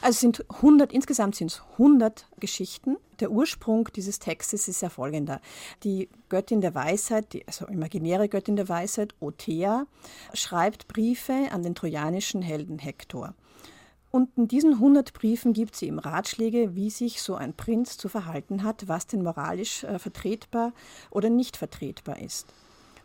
Also 0.00 0.14
es 0.14 0.20
sind 0.20 0.44
100, 0.48 0.92
insgesamt 0.92 1.36
sind 1.36 1.50
es 1.50 1.62
100 1.72 2.26
Geschichten. 2.40 2.96
Der 3.20 3.30
Ursprung 3.30 3.88
dieses 3.94 4.18
Textes 4.18 4.68
ist 4.68 4.80
ja 4.80 4.88
folgender. 4.88 5.40
Die 5.84 6.08
Göttin 6.28 6.60
der 6.60 6.74
Weisheit, 6.74 7.32
die, 7.32 7.46
also 7.46 7.66
imaginäre 7.66 8.28
Göttin 8.28 8.56
der 8.56 8.68
Weisheit, 8.68 9.14
Othea, 9.20 9.86
schreibt 10.32 10.88
Briefe 10.88 11.48
an 11.50 11.62
den 11.62 11.74
trojanischen 11.74 12.42
Helden 12.42 12.78
Hektor. 12.78 13.34
Und 14.12 14.28
in 14.36 14.46
diesen 14.46 14.74
100 14.74 15.14
Briefen 15.14 15.54
gibt 15.54 15.74
sie 15.74 15.86
ihm 15.86 15.98
Ratschläge, 15.98 16.76
wie 16.76 16.90
sich 16.90 17.22
so 17.22 17.34
ein 17.34 17.54
Prinz 17.54 17.96
zu 17.96 18.10
verhalten 18.10 18.62
hat, 18.62 18.86
was 18.86 19.06
denn 19.06 19.22
moralisch 19.22 19.84
äh, 19.84 19.98
vertretbar 19.98 20.74
oder 21.10 21.30
nicht 21.30 21.56
vertretbar 21.56 22.20
ist. 22.20 22.46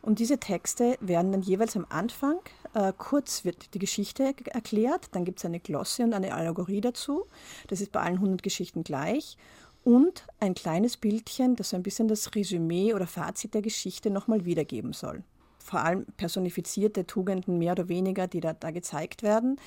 Und 0.01 0.19
diese 0.19 0.37
Texte 0.37 0.97
werden 0.99 1.31
dann 1.31 1.41
jeweils 1.41 1.77
am 1.77 1.85
Anfang, 1.87 2.39
äh, 2.73 2.91
kurz 2.97 3.45
wird 3.45 3.73
die 3.73 3.79
Geschichte 3.79 4.35
erklärt, 4.51 5.07
dann 5.13 5.23
gibt 5.23 5.39
es 5.39 5.45
eine 5.45 5.61
Glosse 5.61 6.03
und 6.03 6.13
eine 6.13 6.33
Allegorie 6.33 6.81
dazu. 6.81 7.25
Das 7.67 7.79
ist 7.79 7.93
bei 7.93 8.01
allen 8.01 8.15
100 8.15 8.43
Geschichten 8.43 8.83
gleich. 8.83 9.37
Und 9.85 10.27
ein 10.41 10.55
kleines 10.55 10.97
Bildchen, 10.97 11.55
das 11.55 11.69
so 11.69 11.77
ein 11.77 11.83
bisschen 11.83 12.09
das 12.09 12.35
Resümee 12.35 12.93
oder 12.93 13.07
Fazit 13.07 13.53
der 13.53 13.61
Geschichte 13.61 14.09
nochmal 14.09 14.43
wiedergeben 14.43 14.91
soll 14.91 15.23
vor 15.67 15.81
allem 15.81 16.05
personifizierte 16.15 17.05
Tugenden 17.05 17.57
mehr 17.57 17.73
oder 17.73 17.89
weniger, 17.89 18.27
die 18.27 18.39
da, 18.39 18.53
da 18.53 18.71
gezeigt 18.71 19.21
werden. 19.21 19.59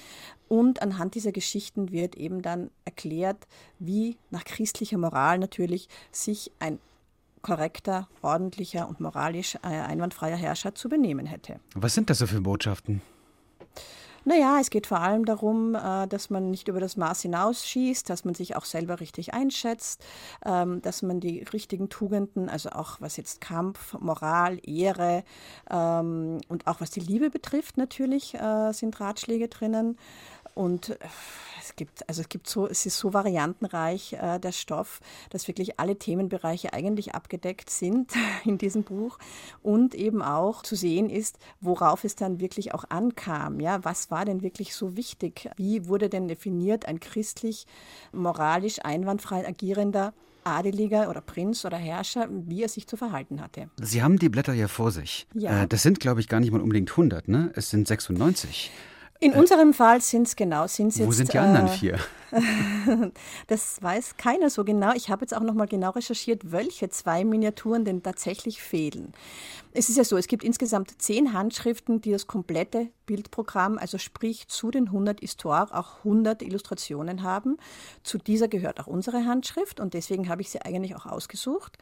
Und 0.49 0.81
anhand 0.81 1.15
dieser 1.15 1.31
Geschichten 1.31 1.93
wird 1.93 2.17
eben 2.17 2.41
dann 2.41 2.71
erklärt, 2.87 3.47
wie 3.79 4.17
nach 4.31 4.45
christlicher 4.45 4.97
Moral 4.97 5.39
natürlich 5.39 5.89
sich 6.11 6.51
ein 6.59 6.79
korrekter, 7.43 8.09
ordentlicher 8.23 8.89
und 8.89 9.01
moralisch 9.01 9.57
äh, 9.57 9.69
einwandfreier 9.69 10.37
Herrscher 10.37 10.75
zu 10.75 10.89
benehmen 10.89 11.27
hätte. 11.27 11.61
Was 11.75 11.95
sind 11.95 12.09
das 12.09 12.19
so 12.19 12.27
für 12.27 12.41
Botschaften? 12.41 13.03
Naja, 14.24 14.59
es 14.61 14.68
geht 14.68 14.87
vor 14.87 15.00
allem 15.00 15.24
darum, 15.24 15.74
äh, 15.74 16.06
dass 16.06 16.28
man 16.28 16.50
nicht 16.50 16.68
über 16.68 16.80
das 16.80 16.96
Maß 16.96 17.22
hinausschießt, 17.22 18.09
dass 18.09 18.24
man 18.24 18.35
sich 18.35 18.54
auch 18.54 18.66
selber 18.66 19.00
richtig 19.00 19.33
einschätzt, 19.33 20.04
ähm, 20.44 20.83
dass 20.83 21.02
man 21.02 21.20
die 21.20 21.42
richtigen 21.52 21.88
Tugenden, 21.88 22.48
also 22.50 22.70
auch 22.70 23.00
was 23.00 23.16
jetzt 23.16 23.40
Kampf, 23.40 23.94
Moral, 23.98 24.59
Ehre 24.62 25.24
ähm, 25.70 26.38
und 26.48 26.66
auch 26.66 26.80
was 26.80 26.90
die 26.90 27.00
Liebe 27.00 27.30
betrifft, 27.30 27.78
natürlich 27.78 28.35
äh, 28.35 28.72
sind 28.72 29.00
Ratschläge 29.00 29.48
drinnen. 29.48 29.96
Und 30.61 30.94
es 31.59 31.75
gibt, 31.75 32.07
also 32.07 32.20
es 32.20 32.29
gibt 32.29 32.46
so, 32.46 32.66
es 32.66 32.85
ist 32.85 32.99
so 32.99 33.14
variantenreich 33.14 34.12
äh, 34.12 34.38
der 34.38 34.53
Stoff, 34.53 35.01
dass 35.31 35.49
wirklich 35.49 35.81
alle 35.81 35.96
Themenbereiche 35.96 36.75
eigentlich 36.75 37.14
abgedeckt 37.14 37.70
sind 37.70 38.12
in 38.44 38.59
diesem 38.59 38.83
Buch 38.83 39.18
und 39.62 39.94
eben 39.94 40.20
auch 40.20 40.62
zu 40.62 40.77
sehen 40.77 41.09
ist, 41.09 41.38
worauf 41.62 42.05
es 42.05 42.14
dann 42.14 42.40
wirklich 42.40 42.75
auch 42.75 42.85
ankam. 42.90 43.59
Ja, 43.61 43.83
was 43.87 44.11
war 44.11 44.27
denn 44.27 44.42
wirklich 44.42 44.75
so 44.75 44.99
wichtig? 44.99 45.49
Wie 45.57 45.88
wurde 45.88 46.11
denn 46.11 46.29
definiert 46.29 46.85
ein 46.85 47.01
christlich, 47.01 47.66
moralisch 48.12 48.85
einwandfrei 48.85 49.49
agierender 49.49 50.12
Adeliger 50.44 51.09
oder 51.09 51.23
Prinz 51.23 51.64
oder 51.64 51.79
Herrscher, 51.79 52.29
wie 52.31 52.62
er 52.62 52.68
sich 52.68 52.87
zu 52.87 52.99
verhalten 52.99 53.40
hatte. 53.40 53.70
Sie 53.81 54.03
haben 54.03 54.18
die 54.18 54.29
Blätter 54.29 54.53
ja 54.53 54.68
vor 54.68 54.90
sich. 54.90 55.27
Ja. 55.33 55.62
Äh, 55.62 55.68
das 55.68 55.83
sind, 55.83 56.01
glaube 56.01 56.20
ich, 56.20 56.29
gar 56.29 56.40
nicht 56.40 56.51
mal 56.51 56.61
unbedingt 56.61 56.90
100, 56.90 57.29
ne? 57.29 57.51
Es 57.55 57.70
sind 57.70 57.88
96. 57.88 58.70
In 59.22 59.35
äh, 59.35 59.37
unserem 59.37 59.74
Fall 59.74 60.00
sind 60.00 60.26
es 60.26 60.35
genau, 60.35 60.66
sind 60.66 60.98
Wo 60.98 61.04
jetzt, 61.04 61.16
sind 61.16 61.33
die 61.33 61.38
anderen 61.38 61.66
äh, 61.66 61.70
vier? 61.70 61.98
das 63.48 63.83
weiß 63.83 64.16
keiner 64.16 64.50
so 64.50 64.64
genau. 64.64 64.92
Ich 64.94 65.11
habe 65.11 65.22
jetzt 65.22 65.37
auch 65.37 65.42
noch 65.42 65.52
mal 65.52 65.66
genau 65.66 65.90
recherchiert, 65.90 66.52
welche 66.52 66.88
zwei 66.88 67.24
Miniaturen 67.24 67.85
denn 67.85 68.02
tatsächlich 68.02 68.62
fehlen. 68.62 69.12
Es 69.72 69.88
ist 69.88 69.98
ja 69.98 70.04
so, 70.04 70.16
es 70.16 70.26
gibt 70.26 70.42
insgesamt 70.42 71.02
zehn 71.02 71.33
Handschriften, 71.33 72.00
die 72.00 72.12
das 72.12 72.26
komplette 72.26 72.88
Bildprogramm, 73.04 73.78
also 73.78 73.98
sprich 73.98 74.48
zu 74.48 74.70
den 74.70 74.87
100 74.87 75.20
Histoire, 75.20 75.74
auch 75.76 75.98
100 75.98 76.42
Illustrationen 76.42 77.22
haben. 77.22 77.59
Zu 78.02 78.16
dieser 78.16 78.48
gehört 78.48 78.80
auch 78.80 78.87
unsere 78.87 79.26
Handschrift 79.26 79.80
und 79.80 79.92
deswegen 79.92 80.28
habe 80.28 80.40
ich 80.40 80.50
sie 80.50 80.62
eigentlich 80.62 80.96
auch 80.96 81.06
ausgesucht. 81.06 81.76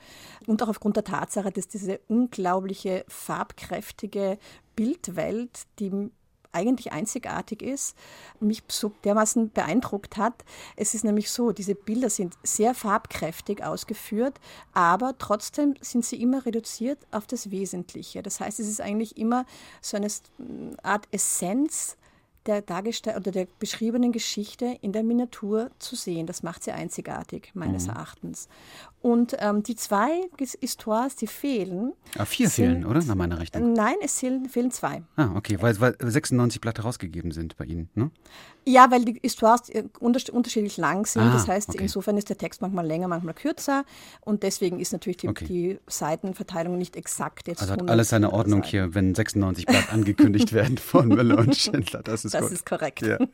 Und 0.47 0.63
auch 0.63 0.69
aufgrund 0.69 0.97
der 0.97 1.05
Tatsache, 1.05 1.53
dass 1.53 1.69
diese 1.69 2.01
unglaubliche, 2.09 3.05
farbkräftige 3.07 4.39
Bildwelt, 4.75 5.63
die 5.79 6.11
eigentlich 6.53 6.93
einzigartig 6.93 7.63
ist, 7.63 7.97
mich 8.41 8.63
so 8.69 8.93
dermaßen 9.05 9.51
beeindruckt 9.51 10.17
hat. 10.17 10.45
Es 10.77 10.95
ist 10.95 11.05
nämlich 11.05 11.31
so, 11.31 11.53
diese 11.53 11.75
Bilder 11.75 12.11
sind 12.11 12.35
sehr 12.43 12.75
farbkräftig 12.75 13.63
ausgeführt, 13.63 14.41
aber 14.73 15.17
trotzdem 15.19 15.75
sind 15.81 16.05
sie 16.05 16.21
immer 16.21 16.45
reduziert 16.47 16.99
auf 17.11 17.27
das 17.27 17.51
Wesentliche. 17.51 18.23
Das 18.23 18.41
heißt, 18.41 18.61
es 18.61 18.69
ist 18.69 18.81
eigentlich 18.81 19.17
immer 19.17 19.45
so 19.81 19.97
eine 19.97 20.09
Art 20.83 21.07
Essenz 21.11 21.97
der 22.49 22.63
dargestellten 22.63 23.21
oder 23.21 23.31
der 23.31 23.47
beschriebenen 23.59 24.11
Geschichte 24.11 24.79
in 24.81 24.93
der 24.93 25.03
Miniatur 25.03 25.71
zu 25.79 25.97
sehen. 25.97 26.27
Das 26.27 26.43
macht 26.43 26.65
sie 26.65 26.73
einzigartig, 26.73 27.51
meines 27.55 27.85
mhm. 27.85 27.91
Erachtens. 27.91 28.49
Und 29.01 29.37
ähm, 29.39 29.63
die 29.63 29.77
zwei 29.77 30.23
Histoires, 30.61 31.15
die 31.15 31.29
fehlen. 31.29 31.93
Ah, 32.17 32.25
vier 32.25 32.49
sind, 32.49 32.67
fehlen, 32.67 32.87
oder? 32.87 33.03
Nach 33.05 33.15
meiner 33.15 33.39
Rechnung. 33.39 33.73
Nein, 33.73 33.95
es 34.03 34.19
fehlen, 34.19 34.49
fehlen 34.49 34.73
zwei. 34.73 35.03
Ah, 35.15 35.31
okay, 35.37 35.57
weil, 35.61 35.79
weil 35.81 35.95
96 36.01 36.61
Blatt 36.61 36.79
herausgegeben 36.79 37.31
sind 37.31 37.57
bei 37.57 37.65
Ihnen, 37.65 37.89
ne? 37.95 38.11
Ja, 38.65 38.91
weil 38.91 39.05
die 39.05 39.21
Histoires 39.23 39.69
äh, 39.69 39.85
unterschiedlich 40.01 40.77
lang 40.79 41.07
sind. 41.07 41.23
Ah, 41.23 41.33
das 41.33 41.47
heißt, 41.47 41.71
okay. 41.71 41.79
insofern 41.83 42.17
ist 42.17 42.29
der 42.29 42.39
Text 42.39 42.61
manchmal 42.61 42.87
länger, 42.87 43.07
manchmal 43.07 43.35
kürzer. 43.35 43.85
Und 44.21 44.43
deswegen 44.43 44.81
ist 44.81 44.93
natürlich 44.93 45.19
die, 45.19 45.29
okay. 45.29 45.45
die 45.47 45.79
Seitenverteilung 45.87 46.77
nicht 46.77 46.97
exakt 46.97 47.47
jetzt. 47.47 47.63
Also 47.63 47.75
hat 47.75 47.89
alles 47.89 48.09
seine 48.09 48.33
Ordnung 48.33 48.63
Seiten. 48.63 48.71
hier, 48.71 48.95
wenn 48.95 49.15
96 49.15 49.65
Blatt 49.65 49.93
angekündigt 49.93 50.53
werden 50.53 50.77
von 50.77 51.09
Müller 51.09 51.39
und 51.39 51.57
Schindler. 51.57 52.03
Das 52.03 52.25
ist, 52.25 52.35
das 52.35 52.51
ist 52.51 52.67
korrekt. 52.67 53.03
Ja. 53.03 53.19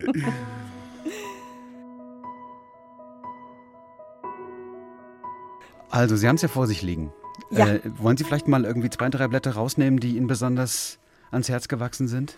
Also, 5.94 6.16
Sie 6.16 6.26
haben 6.26 6.34
es 6.34 6.42
ja 6.42 6.48
vor 6.48 6.66
sich 6.66 6.82
liegen. 6.82 7.12
Ja. 7.50 7.68
Äh, 7.68 7.80
wollen 7.98 8.16
Sie 8.16 8.24
vielleicht 8.24 8.48
mal 8.48 8.64
irgendwie 8.64 8.90
zwei, 8.90 9.08
drei 9.10 9.28
Blätter 9.28 9.52
rausnehmen, 9.52 10.00
die 10.00 10.16
Ihnen 10.16 10.26
besonders 10.26 10.98
ans 11.30 11.48
Herz 11.48 11.68
gewachsen 11.68 12.08
sind? 12.08 12.36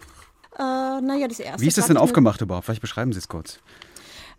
Äh, 0.59 0.61
naja, 1.01 1.27
das 1.27 1.41
erste. 1.41 1.63
Wie 1.63 1.67
ist 1.67 1.79
das 1.79 1.87
denn 1.87 1.97
aufgemacht 1.97 2.43
überhaupt? 2.43 2.67
Vielleicht 2.67 2.83
beschreiben 2.83 3.15
Sie 3.15 3.19
es 3.19 3.29
kurz. 3.29 3.61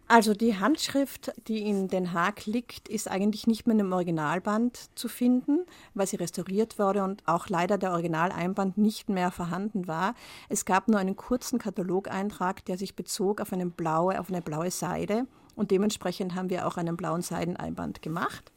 Also 0.07 0.35
die 0.35 0.59
Handschrift, 0.59 1.33
die 1.47 1.67
in 1.67 1.87
Den 1.87 2.13
Haag 2.13 2.45
liegt, 2.45 2.89
ist 2.89 3.09
eigentlich 3.09 3.47
nicht 3.47 3.65
mehr 3.65 3.73
in 3.73 3.81
einem 3.81 3.91
Originalband 3.91 4.77
zu 4.93 5.07
finden, 5.07 5.65
weil 5.95 6.05
sie 6.05 6.15
restauriert 6.17 6.77
wurde 6.77 7.03
und 7.03 7.23
auch 7.25 7.49
leider 7.49 7.79
der 7.79 7.91
Originaleinband 7.91 8.77
nicht 8.77 9.09
mehr 9.09 9.31
vorhanden 9.31 9.87
war. 9.87 10.13
Es 10.47 10.63
gab 10.63 10.87
nur 10.87 10.99
einen 10.99 11.15
kurzen 11.15 11.57
Katalogeintrag, 11.57 12.63
der 12.65 12.77
sich 12.77 12.95
bezog 12.95 13.41
auf 13.41 13.51
eine 13.51 13.65
blaue, 13.65 14.19
auf 14.19 14.29
eine 14.29 14.41
blaue 14.41 14.69
Seide 14.71 15.25
und 15.55 15.71
dementsprechend 15.71 16.35
haben 16.35 16.51
wir 16.51 16.67
auch 16.67 16.77
einen 16.77 16.95
blauen 16.95 17.21
Seideneinband 17.21 18.01
gemacht. 18.01 18.53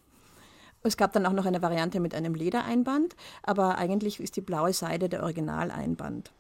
Es 0.83 0.97
gab 0.97 1.13
dann 1.13 1.27
auch 1.27 1.33
noch 1.33 1.47
eine 1.47 1.63
Variante 1.63 2.01
mit 2.01 2.15
einem 2.15 2.35
Ledereinband, 2.35 3.15
aber 3.43 3.77
eigentlich 3.77 4.19
ist 4.21 4.37
die 4.37 4.41
blaue 4.41 4.73
Seide 4.73 5.09
der 5.09 5.23
Originaleinband. 5.23 6.33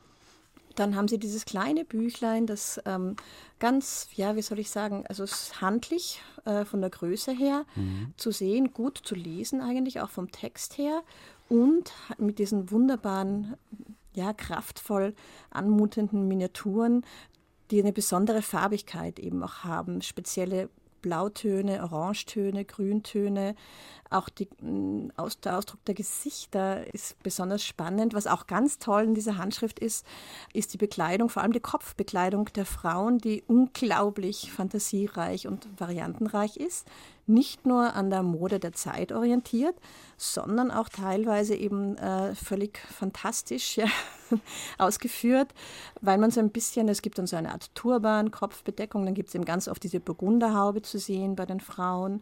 Dann 0.76 0.96
haben 0.96 1.08
sie 1.08 1.18
dieses 1.18 1.44
kleine 1.44 1.84
Büchlein, 1.84 2.46
das 2.46 2.80
ähm, 2.86 3.16
ganz, 3.58 4.08
ja, 4.14 4.36
wie 4.36 4.42
soll 4.42 4.58
ich 4.58 4.70
sagen, 4.70 5.04
also 5.08 5.26
handlich 5.60 6.22
äh, 6.44 6.64
von 6.64 6.80
der 6.80 6.90
Größe 6.90 7.32
her 7.32 7.66
mhm. 7.74 8.14
zu 8.16 8.30
sehen, 8.30 8.72
gut 8.72 8.98
zu 9.02 9.14
lesen 9.14 9.60
eigentlich, 9.60 10.00
auch 10.00 10.10
vom 10.10 10.30
Text 10.30 10.78
her 10.78 11.02
und 11.48 11.92
mit 12.18 12.38
diesen 12.38 12.70
wunderbaren, 12.70 13.56
ja, 14.14 14.32
kraftvoll 14.32 15.14
anmutenden 15.50 16.28
Miniaturen, 16.28 17.04
die 17.70 17.80
eine 17.80 17.92
besondere 17.92 18.42
Farbigkeit 18.42 19.18
eben 19.18 19.42
auch 19.42 19.64
haben, 19.64 20.02
spezielle 20.02 20.70
Blautöne, 21.02 21.82
Orangetöne, 21.82 22.64
Grüntöne, 22.64 23.54
auch 24.10 24.28
die, 24.28 24.48
mm, 24.60 25.12
aus, 25.16 25.40
der 25.40 25.56
Ausdruck 25.56 25.84
der 25.84 25.94
Gesichter 25.94 26.92
ist 26.92 27.22
besonders 27.22 27.64
spannend. 27.64 28.12
Was 28.12 28.26
auch 28.26 28.46
ganz 28.46 28.78
toll 28.78 29.04
in 29.04 29.14
dieser 29.14 29.38
Handschrift 29.38 29.78
ist, 29.78 30.04
ist 30.52 30.74
die 30.74 30.78
Bekleidung, 30.78 31.28
vor 31.28 31.42
allem 31.42 31.52
die 31.52 31.60
Kopfbekleidung 31.60 32.46
der 32.54 32.66
Frauen, 32.66 33.18
die 33.18 33.42
unglaublich 33.46 34.50
fantasiereich 34.52 35.46
und 35.46 35.68
variantenreich 35.78 36.56
ist. 36.56 36.86
Nicht 37.30 37.64
nur 37.64 37.94
an 37.94 38.10
der 38.10 38.24
Mode 38.24 38.58
der 38.58 38.72
Zeit 38.72 39.12
orientiert, 39.12 39.76
sondern 40.16 40.72
auch 40.72 40.88
teilweise 40.88 41.54
eben 41.54 41.96
äh, 41.96 42.34
völlig 42.34 42.78
fantastisch 42.78 43.76
ja, 43.76 43.86
ausgeführt, 44.78 45.54
weil 46.00 46.18
man 46.18 46.32
so 46.32 46.40
ein 46.40 46.50
bisschen, 46.50 46.88
es 46.88 47.02
gibt 47.02 47.18
dann 47.18 47.28
so 47.28 47.36
eine 47.36 47.52
Art 47.52 47.72
Turban, 47.76 48.32
Kopfbedeckung, 48.32 49.04
dann 49.04 49.14
gibt 49.14 49.28
es 49.28 49.36
eben 49.36 49.44
ganz 49.44 49.68
oft 49.68 49.82
diese 49.84 50.00
Burgunderhaube 50.00 50.82
zu 50.82 50.98
sehen 50.98 51.36
bei 51.36 51.46
den 51.46 51.60
Frauen 51.60 52.20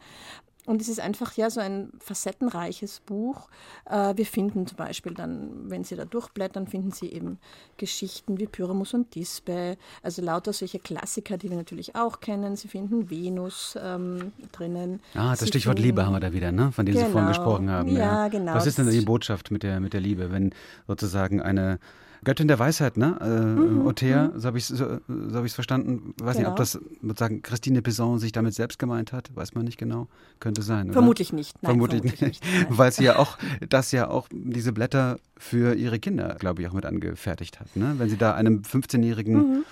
Und 0.68 0.82
es 0.82 0.88
ist 0.90 1.00
einfach 1.00 1.32
ja 1.38 1.48
so 1.48 1.60
ein 1.60 1.90
facettenreiches 1.98 3.00
Buch. 3.00 3.48
Äh, 3.88 4.14
wir 4.18 4.26
finden 4.26 4.66
zum 4.66 4.76
Beispiel 4.76 5.14
dann, 5.14 5.70
wenn 5.70 5.82
Sie 5.82 5.96
da 5.96 6.04
durchblättern, 6.04 6.66
finden 6.66 6.90
Sie 6.90 7.06
eben 7.10 7.38
Geschichten 7.78 8.38
wie 8.38 8.46
Pyramus 8.46 8.92
und 8.92 9.14
Dispe, 9.14 9.78
also 10.02 10.20
lauter 10.20 10.52
solche 10.52 10.78
Klassiker, 10.78 11.38
die 11.38 11.48
wir 11.48 11.56
natürlich 11.56 11.96
auch 11.96 12.20
kennen. 12.20 12.54
Sie 12.54 12.68
finden 12.68 13.08
Venus 13.08 13.78
ähm, 13.82 14.32
drinnen. 14.52 15.00
Ah, 15.14 15.30
das 15.30 15.40
Sie 15.40 15.46
Stichwort 15.46 15.78
finden, 15.78 15.86
Liebe 15.88 16.04
haben 16.04 16.12
wir 16.12 16.20
da 16.20 16.34
wieder, 16.34 16.52
ne? 16.52 16.70
von 16.70 16.84
dem 16.84 16.94
Sie 16.96 17.00
vorhin 17.00 17.20
Genau. 17.20 17.28
gesprochen 17.28 17.70
haben. 17.70 17.88
Ja, 17.96 18.28
genau. 18.28 18.52
Was 18.52 18.66
ist 18.66 18.76
denn 18.76 18.90
die 18.90 19.00
Botschaft 19.00 19.50
mit 19.50 19.62
der, 19.62 19.80
mit 19.80 19.94
der 19.94 20.02
Liebe, 20.02 20.30
wenn 20.30 20.52
sozusagen 20.86 21.40
eine 21.40 21.78
Göttin 22.24 22.48
der 22.48 22.58
Weisheit, 22.58 22.96
ne? 22.96 23.16
Äh, 23.20 23.28
Mhm, 23.60 23.86
Othea, 23.86 24.32
so 24.36 24.46
habe 24.48 24.58
ich 24.58 24.64
es 24.70 24.76
so, 24.76 24.98
so 25.08 25.38
hab 25.38 25.48
verstanden. 25.50 26.14
Weiß 26.20 26.36
nicht, 26.36 26.46
ob 26.46 26.54
Genau. 26.54 26.56
das 26.56 26.78
sozusagen 27.02 27.42
Christine 27.42 27.82
Pison 27.82 28.18
sich 28.18 28.32
damit 28.32 28.54
selbst 28.54 28.78
gemeint 28.78 29.12
hat, 29.12 29.30
weiß 29.34 29.54
man 29.54 29.64
nicht 29.64 29.78
genau. 29.78 30.08
Könnte 30.40 30.62
sein. 30.62 30.86
Oder? 30.86 30.94
Vermutlich 30.94 31.32
nicht. 31.32 31.54
Nein, 31.62 31.70
vermutlich, 31.70 32.02
nicht. 32.02 32.20
Nein. 32.20 32.66
Weil 32.70 32.92
sie 32.92 33.04
ja 33.04 33.16
auch, 33.18 33.38
das 33.68 33.92
ja 33.92 34.08
auch 34.08 34.28
diese 34.32 34.72
Blätter 34.72 35.18
für 35.36 35.74
ihre 35.74 35.98
Kinder, 35.98 36.36
glaube 36.38 36.62
ich, 36.62 36.68
auch 36.68 36.72
mit 36.72 36.84
angefertigt 36.86 37.60
hat. 37.60 37.74
Ne? 37.76 37.94
Wenn 37.98 38.08
sie 38.08 38.16
da 38.18 38.34
einem 38.34 38.62
15-jährigen 38.62 39.34
Mhm. 39.36 39.64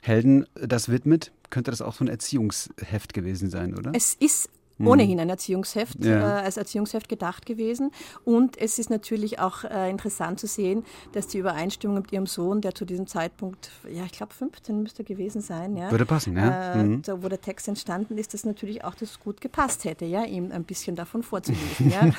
Helden 0.00 0.46
das 0.54 0.88
widmet, 0.88 1.32
könnte 1.50 1.70
das 1.72 1.82
auch 1.82 1.92
so 1.94 2.04
ein 2.04 2.08
Erziehungsheft 2.08 3.12
gewesen 3.14 3.50
sein, 3.50 3.76
oder? 3.76 3.90
Es 3.94 4.14
ist 4.14 4.48
ohnehin 4.84 5.18
ein 5.20 5.28
Erziehungsheft, 5.28 5.98
Mhm. 6.00 6.06
Ja. 6.10 6.38
äh, 6.40 6.42
als 6.44 6.56
Erziehungsheft 6.56 7.08
gedacht 7.08 7.46
gewesen. 7.46 7.90
Und 8.24 8.56
es 8.56 8.78
ist 8.78 8.90
natürlich 8.90 9.38
auch 9.38 9.64
äh, 9.64 9.90
interessant 9.90 10.38
zu 10.40 10.46
sehen, 10.46 10.84
dass 11.12 11.26
die 11.26 11.38
Übereinstimmung 11.38 11.96
mit 11.98 12.12
ihrem 12.12 12.26
Sohn, 12.26 12.60
der 12.60 12.74
zu 12.74 12.84
diesem 12.84 13.06
Zeitpunkt, 13.06 13.70
ja, 13.90 14.04
ich 14.04 14.12
glaube 14.12 14.32
15 14.34 14.82
müsste 14.82 15.04
gewesen 15.04 15.40
sein, 15.40 15.76
ja, 15.76 15.90
Würde 15.90 16.06
passen, 16.06 16.36
ja. 16.36 16.74
äh, 16.74 16.82
Mhm. 16.84 17.02
da, 17.02 17.22
wo 17.22 17.28
der 17.28 17.40
Text 17.40 17.66
entstanden 17.68 18.16
ist, 18.18 18.34
dass 18.34 18.44
natürlich 18.44 18.84
auch 18.84 18.94
das 18.94 19.18
gut 19.20 19.40
gepasst 19.40 19.84
hätte, 19.84 20.04
ja, 20.04 20.24
ihm 20.24 20.52
ein 20.52 20.64
bisschen 20.64 20.96
davon 20.96 21.22
vorzulesen. 21.22 21.90
ja. 21.90 22.10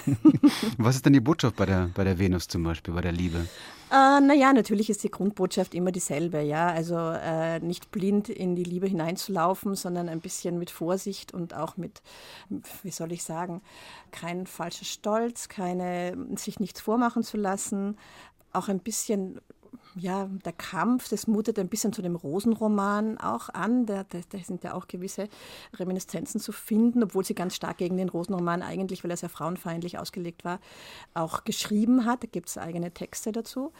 Was 0.77 0.95
ist 0.95 1.05
denn 1.05 1.13
die 1.13 1.19
Botschaft 1.19 1.55
bei 1.55 1.65
der, 1.65 1.89
bei 1.93 2.03
der 2.03 2.19
Venus 2.19 2.47
zum 2.47 2.63
Beispiel, 2.63 2.93
bei 2.93 3.01
der 3.01 3.11
Liebe? 3.11 3.45
Äh, 3.91 4.21
naja, 4.21 4.53
natürlich 4.53 4.89
ist 4.91 5.03
die 5.03 5.09
Grundbotschaft 5.09 5.73
immer 5.73 5.91
dieselbe, 5.91 6.41
ja. 6.41 6.67
Also 6.67 6.95
äh, 6.95 7.59
nicht 7.59 7.89
blind 7.91 8.29
in 8.29 8.55
die 8.55 8.63
Liebe 8.63 8.87
hineinzulaufen, 8.87 9.75
sondern 9.75 10.09
ein 10.09 10.19
bisschen 10.19 10.59
mit 10.59 10.69
Vorsicht 10.69 11.33
und 11.33 11.55
auch 11.55 11.75
mit, 11.75 12.01
wie 12.83 12.91
soll 12.91 13.11
ich 13.11 13.23
sagen, 13.23 13.61
kein 14.11 14.45
falscher 14.45 14.85
Stolz, 14.85 15.49
keine, 15.49 16.15
sich 16.35 16.59
nichts 16.59 16.81
vormachen 16.81 17.23
zu 17.23 17.37
lassen, 17.37 17.97
auch 18.53 18.67
ein 18.67 18.79
bisschen 18.79 19.41
ja, 19.95 20.29
der 20.45 20.53
Kampf, 20.53 21.09
das 21.09 21.27
mutet 21.27 21.59
ein 21.59 21.67
bisschen 21.67 21.93
zu 21.93 22.01
dem 22.01 22.15
Rosenroman 22.15 23.17
auch 23.17 23.49
an. 23.49 23.85
Da, 23.85 24.03
da, 24.03 24.19
da 24.29 24.37
sind 24.39 24.63
ja 24.63 24.73
auch 24.73 24.87
gewisse 24.87 25.27
Reminiszenzen 25.73 26.39
zu 26.39 26.51
finden, 26.51 27.03
obwohl 27.03 27.25
sie 27.25 27.35
ganz 27.35 27.55
stark 27.55 27.77
gegen 27.77 27.97
den 27.97 28.09
Rosenroman 28.09 28.61
eigentlich, 28.61 29.03
weil 29.03 29.11
er 29.11 29.17
sehr 29.17 29.29
frauenfeindlich 29.29 29.97
ausgelegt 29.97 30.45
war, 30.45 30.59
auch 31.13 31.43
geschrieben 31.43 32.05
hat. 32.05 32.23
Da 32.23 32.27
gibt 32.27 32.49
es 32.49 32.57
eigene 32.57 32.91
Texte 32.91 33.31
dazu 33.31 33.71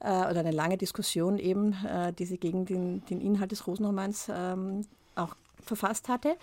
äh, 0.00 0.08
oder 0.08 0.40
eine 0.40 0.52
lange 0.52 0.78
Diskussion 0.78 1.38
eben, 1.38 1.72
äh, 1.84 2.12
die 2.12 2.26
sie 2.26 2.38
gegen 2.38 2.64
den, 2.64 3.04
den 3.06 3.20
Inhalt 3.20 3.52
des 3.52 3.66
Rosenromans 3.66 4.28
ähm, 4.30 4.86
auch 5.14 5.34
verfasst 5.62 6.08
hatte. 6.08 6.36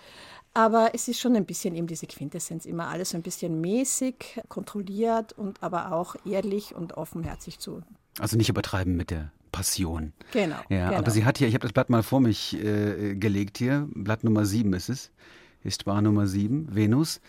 Aber 0.54 0.94
es 0.94 1.08
ist 1.08 1.20
schon 1.20 1.36
ein 1.36 1.44
bisschen 1.44 1.74
eben 1.74 1.86
diese 1.86 2.06
Quintessenz, 2.06 2.64
immer 2.64 2.88
alles 2.88 3.10
so 3.10 3.16
ein 3.16 3.22
bisschen 3.22 3.60
mäßig, 3.60 4.40
kontrolliert 4.48 5.32
und 5.34 5.62
aber 5.62 5.92
auch 5.92 6.16
ehrlich 6.24 6.74
und 6.74 6.96
offenherzig 6.96 7.58
zu 7.58 7.82
Also 8.18 8.36
nicht 8.36 8.48
übertreiben 8.48 8.96
mit 8.96 9.10
der 9.10 9.30
Passion. 9.52 10.12
Genau. 10.32 10.56
Ja, 10.68 10.88
genau. 10.88 10.98
aber 10.98 11.10
sie 11.10 11.24
hat 11.24 11.38
hier, 11.38 11.48
ich 11.48 11.54
habe 11.54 11.62
das 11.62 11.72
Blatt 11.72 11.90
mal 11.90 12.02
vor 12.02 12.20
mich 12.20 12.54
äh, 12.62 13.14
gelegt 13.14 13.58
hier, 13.58 13.88
Blatt 13.94 14.24
Nummer 14.24 14.44
7 14.44 14.72
ist 14.74 14.88
es, 14.88 15.10
Histoire 15.60 16.02
Nummer 16.02 16.26
7, 16.26 16.74
Venus. 16.74 17.20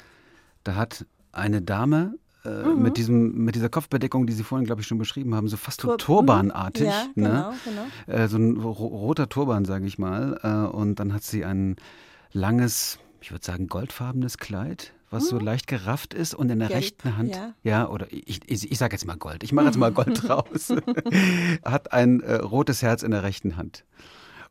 Da 0.64 0.76
hat 0.76 1.06
eine 1.32 1.62
Dame 1.62 2.16
äh, 2.46 2.50
Mhm. 2.50 2.82
mit, 2.82 2.98
diesem, 2.98 3.44
mit 3.46 3.56
dieser 3.56 3.70
Kopfbedeckung, 3.70 4.28
die 4.28 4.34
Sie 4.34 4.44
vorhin, 4.44 4.66
glaube 4.66 4.82
ich, 4.82 4.88
schon 4.88 4.98
beschrieben 4.98 5.36
haben, 5.36 5.48
so 5.48 5.58
fast 5.58 5.82
so 5.82 5.90
Tur- 5.90 5.98
turbanartig. 5.98 6.86
Ja, 6.88 7.06
ne? 7.06 7.12
genau, 7.16 7.54
genau. 7.66 8.18
Äh, 8.24 8.28
so 8.28 8.38
ein 8.38 8.58
ro 8.58 8.72
roter 8.72 9.28
Turban, 9.30 9.66
sage 9.66 9.86
ich 9.86 9.98
mal. 9.98 10.40
Äh, 10.44 10.76
und 10.76 11.00
dann 11.00 11.14
hat 11.14 11.24
sie 11.24 11.44
ein 11.46 11.76
langes, 12.32 13.00
ich 13.22 13.32
würde 13.32 13.46
sagen, 13.46 13.68
goldfarbenes 13.68 14.38
Kleid, 14.38 14.94
was 15.10 15.30
so 15.30 15.40
leicht 15.40 15.68
gerafft 15.68 16.14
ist 16.14 16.34
und 16.34 16.50
in 16.50 16.60
der 16.60 16.68
Hm. 16.70 16.74
Gelb, 16.74 16.84
rechten 16.84 17.18
Hand, 17.18 17.40
ja. 17.64 17.88
oder 17.88 18.08
ich, 18.12 18.42
ich, 18.46 18.72
ich 18.72 18.78
sage 18.78 18.94
jetzt 18.94 19.06
mal 19.06 19.16
Gold, 19.16 19.44
ich 19.44 19.54
mache 19.54 19.68
jetzt 19.68 19.78
mal 19.78 19.92
Gold 19.92 20.30
raus, 20.30 20.74
hat 21.64 21.94
ein 21.94 22.22
äh, 22.22 22.36
rotes 22.36 22.82
Herz 22.82 23.04
in 23.04 23.12
der 23.12 23.24
rechten 23.24 23.58
Hand. 23.58 23.86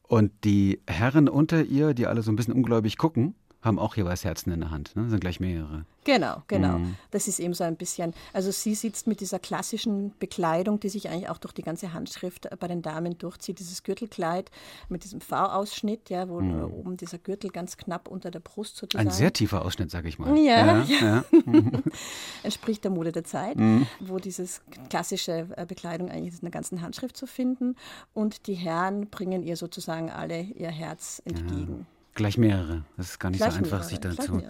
Und 0.03 0.33
die 0.45 0.81
Herren 0.87 1.29
unter 1.29 1.63
ihr, 1.65 1.93
die 1.93 2.07
alle 2.07 2.23
so 2.23 2.31
ein 2.31 2.37
bisschen 2.37 2.55
ungläubig 2.55 2.97
gucken, 2.97 3.35
haben 3.67 3.79
auch 3.79 3.97
jeweils 3.97 4.25
Herzen 4.25 4.53
in 4.53 4.61
der 4.61 4.71
Hand. 4.71 4.95
Ne? 4.97 5.03
Das 5.03 5.11
sind 5.11 5.21
gleich 5.21 5.41
mehrere. 5.41 5.85
Genau, 6.05 6.43
genau. 6.47 6.79
Mhm. 6.79 6.95
Das 7.11 7.27
ist 7.27 7.41
eben 7.41 7.53
so 7.53 7.65
ein 7.65 7.75
bisschen, 7.77 8.15
also 8.33 8.53
sie 8.53 8.77
sitzt 8.77 9.09
mit 9.09 9.21
dieser 9.21 9.41
klassischen 9.41 10.13
Bekleidung, 10.21 10.79
die 10.79 10.89
sich 10.89 11.09
eigentlich 11.09 11.29
auch 11.29 11.39
durch 11.39 11.53
die 11.53 11.63
ganze 11.63 11.93
Handschrift 11.93 12.49
bei 12.61 12.69
den 12.69 12.81
Damen 12.81 13.19
durchzieht, 13.19 13.59
dieses 13.59 13.83
Gürtelkleid 13.83 14.53
mit 14.89 15.03
diesem 15.03 15.21
V-Ausschnitt, 15.21 16.09
ja, 16.09 16.29
wo 16.29 16.41
äh, 16.41 16.63
oben 16.63 16.97
dieser 16.97 17.19
Gürtel 17.19 17.51
ganz 17.51 17.77
knapp 17.77 18.07
unter 18.09 18.31
der 18.31 18.39
Brust 18.41 18.77
sozusagen 18.77 19.07
Mhm. 19.07 19.11
Ein 19.11 19.17
sehr 19.17 19.33
tiefer 19.33 19.65
Ausschnitt, 19.65 19.91
sage 19.91 20.09
ich 20.09 20.19
mal. 20.21 20.37
Ja, 20.39 20.83
ja. 20.85 21.25
entspricht 22.45 22.85
der 22.85 22.91
Mode 22.91 23.11
der 23.13 23.25
Zeit, 23.25 23.57
Mhm. 23.57 23.87
wo 24.01 24.19
dieses 24.19 24.63
klassische 24.89 25.49
äh, 25.57 25.67
Bekleidung 25.67 26.09
eigentlich 26.11 26.35
in 26.35 26.41
der 26.43 26.51
ganzen 26.51 26.83
Handschrift 26.83 27.17
zu 27.17 27.27
finden 27.27 27.75
und 28.15 28.47
die 28.47 28.55
Herren 28.55 29.09
bringen 29.11 29.43
ihr 29.43 29.57
sozusagen 29.57 30.11
alle 30.11 30.41
ihr 30.41 30.71
Herz 30.71 31.21
entgegen. 31.25 31.87
Gleich 32.17 32.39
mehrere. 32.39 32.83
Das 32.97 33.11
ist 33.11 33.21
gar 33.21 33.31
nicht 33.31 33.39
Gleich 33.39 33.53
so 33.53 33.59
einfach, 33.59 33.73
mehrere, 33.79 33.89
sich 33.89 33.99
dazu, 34.01 34.43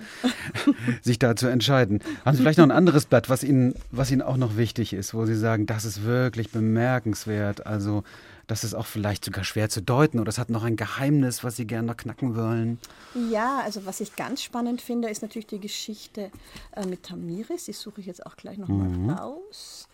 sich 1.02 1.18
da 1.18 1.36
zu 1.36 1.48
entscheiden. 1.48 2.00
Haben 2.24 2.36
Sie 2.36 2.42
vielleicht 2.42 2.58
noch 2.58 2.64
ein 2.64 2.70
anderes 2.70 3.06
Blatt, 3.06 3.28
was 3.28 3.42
Ihnen, 3.42 3.74
was 3.90 4.10
Ihnen 4.10 4.22
auch 4.22 4.36
noch 4.36 4.56
wichtig 4.56 4.92
ist, 4.92 5.12
wo 5.14 5.26
Sie 5.26 5.34
sagen, 5.36 5.66
das 5.66 5.84
ist 5.84 6.04
wirklich 6.04 6.50
bemerkenswert. 6.52 7.66
Also, 7.66 8.04
das 8.46 8.62
ist 8.62 8.74
auch 8.74 8.86
vielleicht 8.86 9.24
sogar 9.24 9.42
schwer 9.42 9.68
zu 9.68 9.82
deuten 9.82 10.20
oder 10.20 10.28
es 10.28 10.38
hat 10.38 10.48
noch 10.48 10.62
ein 10.62 10.76
Geheimnis, 10.76 11.42
was 11.42 11.56
Sie 11.56 11.66
gerne 11.66 11.88
noch 11.88 11.96
knacken 11.96 12.36
wollen. 12.36 12.78
Ja, 13.32 13.60
also 13.64 13.84
was 13.84 14.00
ich 14.00 14.14
ganz 14.14 14.42
spannend 14.42 14.80
finde, 14.80 15.08
ist 15.10 15.22
natürlich 15.22 15.48
die 15.48 15.58
Geschichte 15.60 16.30
äh, 16.72 16.86
mit 16.86 17.02
Tamiris. 17.02 17.64
Die 17.64 17.72
suche 17.72 18.00
ich 18.00 18.06
jetzt 18.06 18.24
auch 18.24 18.36
gleich 18.36 18.58
nochmal 18.58 18.88
Mhm. 18.88 19.10
raus. 19.10 19.88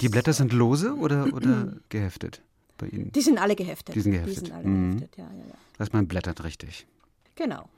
Die 0.00 0.08
Blätter 0.08 0.32
sind 0.32 0.54
lose 0.54 0.94
oder, 0.94 1.26
oder 1.34 1.74
geheftet 1.90 2.40
bei 2.78 2.86
Ihnen? 2.86 3.12
Die 3.12 3.20
sind 3.20 3.38
alle 3.38 3.54
geheftet. 3.54 3.94
Die 3.94 4.00
sind 4.00 4.12
geheftet. 4.12 4.36
Die 4.36 4.40
sind 4.46 4.52
alle 4.54 4.64
Mhm. 4.66 4.96
geheftet, 4.96 5.18
ja, 5.18 5.24
ja, 5.24 5.30
ja. 5.46 5.54
Das 5.76 5.86
heißt, 5.88 5.92
man 5.92 6.08
blättert 6.08 6.42
richtig. 6.42 6.86
Genau. 7.38 7.68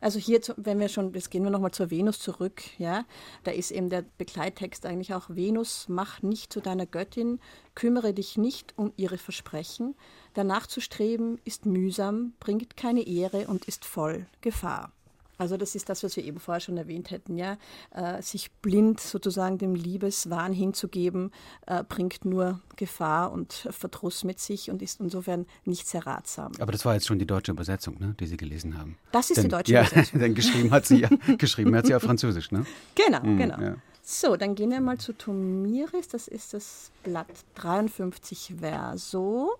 Also 0.00 0.20
hier, 0.20 0.40
wenn 0.56 0.78
wir 0.78 0.88
schon, 0.88 1.12
jetzt 1.14 1.32
gehen 1.32 1.42
wir 1.42 1.50
nochmal 1.50 1.72
zur 1.72 1.90
Venus 1.90 2.20
zurück, 2.20 2.62
ja, 2.78 3.04
da 3.42 3.50
ist 3.50 3.72
eben 3.72 3.90
der 3.90 4.04
Begleittext 4.18 4.86
eigentlich 4.86 5.14
auch 5.14 5.30
Venus, 5.30 5.86
mach 5.88 6.22
nicht 6.22 6.52
zu 6.52 6.60
deiner 6.60 6.86
Göttin, 6.86 7.40
kümmere 7.74 8.14
dich 8.14 8.36
nicht 8.38 8.74
um 8.76 8.92
ihre 8.96 9.18
Versprechen, 9.18 9.96
danach 10.32 10.68
zu 10.68 10.80
streben 10.80 11.40
ist 11.44 11.66
mühsam, 11.66 12.34
bringt 12.38 12.76
keine 12.76 13.04
Ehre 13.04 13.48
und 13.48 13.64
ist 13.64 13.84
voll 13.84 14.26
Gefahr. 14.42 14.92
Also 15.38 15.56
das 15.56 15.74
ist 15.74 15.88
das, 15.88 16.02
was 16.02 16.16
wir 16.16 16.24
eben 16.24 16.38
vorher 16.38 16.60
schon 16.60 16.76
erwähnt 16.76 17.10
hätten, 17.10 17.36
ja, 17.36 17.56
äh, 17.90 18.22
sich 18.22 18.52
blind 18.52 19.00
sozusagen 19.00 19.58
dem 19.58 19.74
Liebeswahn 19.74 20.52
hinzugeben, 20.52 21.32
äh, 21.66 21.82
bringt 21.84 22.24
nur 22.24 22.60
Gefahr 22.76 23.32
und 23.32 23.68
Verdruss 23.70 24.24
mit 24.24 24.38
sich 24.38 24.70
und 24.70 24.82
ist 24.82 25.00
insofern 25.00 25.46
nicht 25.64 25.86
sehr 25.86 26.06
ratsam. 26.06 26.52
Aber 26.60 26.72
das 26.72 26.84
war 26.84 26.94
jetzt 26.94 27.06
schon 27.06 27.18
die 27.18 27.26
deutsche 27.26 27.52
Übersetzung, 27.52 27.98
ne, 27.98 28.14
die 28.18 28.26
Sie 28.26 28.36
gelesen 28.36 28.78
haben. 28.78 28.96
Das 29.12 29.30
ist 29.30 29.38
die 29.38 29.42
Denn, 29.42 29.50
deutsche 29.50 29.72
ja, 29.72 29.80
Übersetzung. 29.82 30.20
Denn 30.24 30.34
geschrieben 30.34 30.70
hat 30.70 30.86
sie 30.86 31.00
ja, 31.00 31.08
geschrieben 31.38 31.74
hat 31.74 31.86
sie 31.86 31.94
auf 31.94 32.02
Französisch, 32.02 32.50
ne? 32.50 32.64
Genau, 32.94 33.20
genau. 33.20 33.60
ja. 33.60 33.76
So, 34.06 34.36
dann 34.36 34.54
gehen 34.54 34.70
wir 34.70 34.82
mal 34.82 34.98
zu 34.98 35.14
Tomiris. 35.14 36.08
Das 36.08 36.28
ist 36.28 36.52
das 36.52 36.90
Blatt 37.02 37.26
53 37.54 38.56
Verso. 38.60 39.58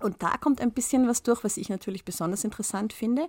Und 0.00 0.22
da 0.22 0.36
kommt 0.36 0.60
ein 0.60 0.72
bisschen 0.72 1.08
was 1.08 1.22
durch, 1.22 1.44
was 1.44 1.56
ich 1.56 1.68
natürlich 1.68 2.04
besonders 2.04 2.44
interessant 2.44 2.92
finde. 2.92 3.28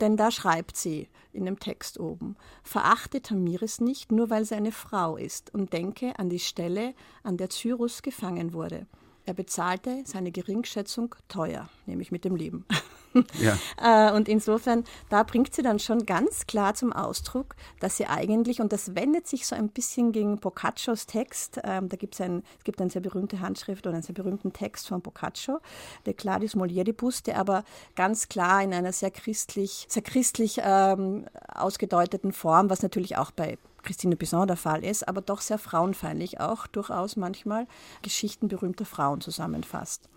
Denn 0.00 0.16
da 0.16 0.30
schreibt 0.30 0.76
sie 0.76 1.08
in 1.32 1.44
dem 1.44 1.58
Text 1.58 1.98
oben, 1.98 2.36
verachte 2.62 3.22
Tamiris 3.22 3.80
nicht, 3.80 4.12
nur 4.12 4.30
weil 4.30 4.44
sie 4.44 4.54
eine 4.54 4.72
Frau 4.72 5.16
ist 5.16 5.54
und 5.54 5.72
denke 5.72 6.18
an 6.18 6.28
die 6.28 6.38
Stelle, 6.38 6.94
an 7.22 7.36
der 7.36 7.50
Cyrus 7.50 8.02
gefangen 8.02 8.52
wurde. 8.52 8.86
Er 9.24 9.34
bezahlte 9.34 10.02
seine 10.04 10.32
Geringschätzung 10.32 11.14
teuer, 11.28 11.68
nämlich 11.86 12.10
mit 12.10 12.24
dem 12.24 12.36
Leben. 12.36 12.64
Ja. 13.40 13.58
Äh, 13.82 14.12
Und 14.12 14.28
insofern, 14.28 14.84
da 15.10 15.22
bringt 15.22 15.54
sie 15.54 15.62
dann 15.62 15.78
schon 15.78 16.06
ganz 16.06 16.46
klar 16.46 16.74
zum 16.74 16.92
Ausdruck, 16.92 17.56
dass 17.80 17.96
sie 17.96 18.06
eigentlich, 18.06 18.60
und 18.60 18.72
das 18.72 18.94
wendet 18.94 19.26
sich 19.26 19.46
so 19.46 19.54
ein 19.54 19.68
bisschen 19.68 20.12
gegen 20.12 20.38
Boccaccios 20.38 21.06
Text, 21.06 21.60
ähm, 21.64 21.88
da 21.88 21.96
gibt's 21.96 22.20
ein, 22.20 22.42
es 22.58 22.64
gibt 22.64 22.80
eine 22.80 22.90
sehr 22.90 23.02
berühmte 23.02 23.40
Handschrift 23.40 23.86
oder 23.86 23.94
einen 23.94 24.02
sehr 24.02 24.14
berühmten 24.14 24.52
Text 24.52 24.88
von 24.88 25.02
Boccaccio, 25.02 25.60
der 26.06 26.14
Cladis 26.14 26.54
Molieribus, 26.54 27.22
der 27.22 27.38
aber 27.38 27.64
ganz 27.96 28.28
klar 28.28 28.62
in 28.62 28.72
einer 28.72 28.92
sehr 28.92 29.10
christlich, 29.10 29.86
sehr 29.88 30.02
christlich 30.02 30.60
ähm, 30.62 31.26
ausgedeuteten 31.48 32.32
Form, 32.32 32.70
was 32.70 32.82
natürlich 32.82 33.16
auch 33.18 33.30
bei 33.30 33.58
Christine 33.82 34.16
Bisson 34.16 34.46
der 34.46 34.56
Fall 34.56 34.84
ist, 34.84 35.06
aber 35.06 35.20
doch 35.20 35.40
sehr 35.40 35.58
frauenfeindlich 35.58 36.40
auch 36.40 36.66
durchaus 36.66 37.16
manchmal 37.16 37.66
Geschichten 38.02 38.48
berühmter 38.48 38.84
Frauen 38.84 39.20
zusammenfasst. 39.20 40.08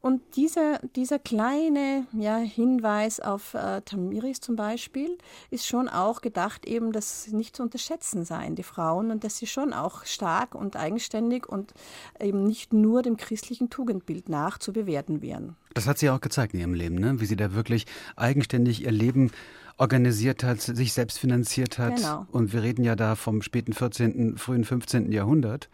Und 0.00 0.36
dieser, 0.36 0.78
dieser 0.94 1.18
kleine 1.18 2.06
ja, 2.12 2.36
Hinweis 2.36 3.18
auf 3.18 3.54
äh, 3.54 3.80
Tamiris 3.80 4.40
zum 4.40 4.54
Beispiel 4.54 5.18
ist 5.50 5.66
schon 5.66 5.88
auch 5.88 6.20
gedacht, 6.20 6.66
eben, 6.66 6.92
dass 6.92 7.24
sie 7.24 7.34
nicht 7.34 7.56
zu 7.56 7.64
unterschätzen 7.64 8.24
seien, 8.24 8.54
die 8.54 8.62
Frauen, 8.62 9.10
und 9.10 9.24
dass 9.24 9.38
sie 9.38 9.48
schon 9.48 9.72
auch 9.72 10.04
stark 10.04 10.54
und 10.54 10.76
eigenständig 10.76 11.48
und 11.48 11.74
eben 12.20 12.44
nicht 12.44 12.72
nur 12.72 13.02
dem 13.02 13.16
christlichen 13.16 13.70
Tugendbild 13.70 14.28
nach 14.28 14.58
zu 14.58 14.72
bewerten 14.72 15.20
wären. 15.20 15.56
Das 15.74 15.88
hat 15.88 15.98
sie 15.98 16.10
auch 16.10 16.20
gezeigt 16.20 16.54
in 16.54 16.60
ihrem 16.60 16.74
Leben, 16.74 16.94
ne? 16.94 17.20
wie 17.20 17.26
sie 17.26 17.36
da 17.36 17.52
wirklich 17.52 17.86
eigenständig 18.14 18.84
ihr 18.84 18.92
Leben 18.92 19.32
organisiert 19.78 20.44
hat, 20.44 20.60
sich 20.60 20.92
selbst 20.92 21.18
finanziert 21.18 21.78
hat. 21.78 21.96
Genau. 21.96 22.26
Und 22.30 22.52
wir 22.52 22.62
reden 22.62 22.84
ja 22.84 22.96
da 22.96 23.14
vom 23.14 23.42
späten 23.42 23.72
14., 23.72 24.36
frühen 24.36 24.64
15. 24.64 25.10
Jahrhundert. 25.12 25.68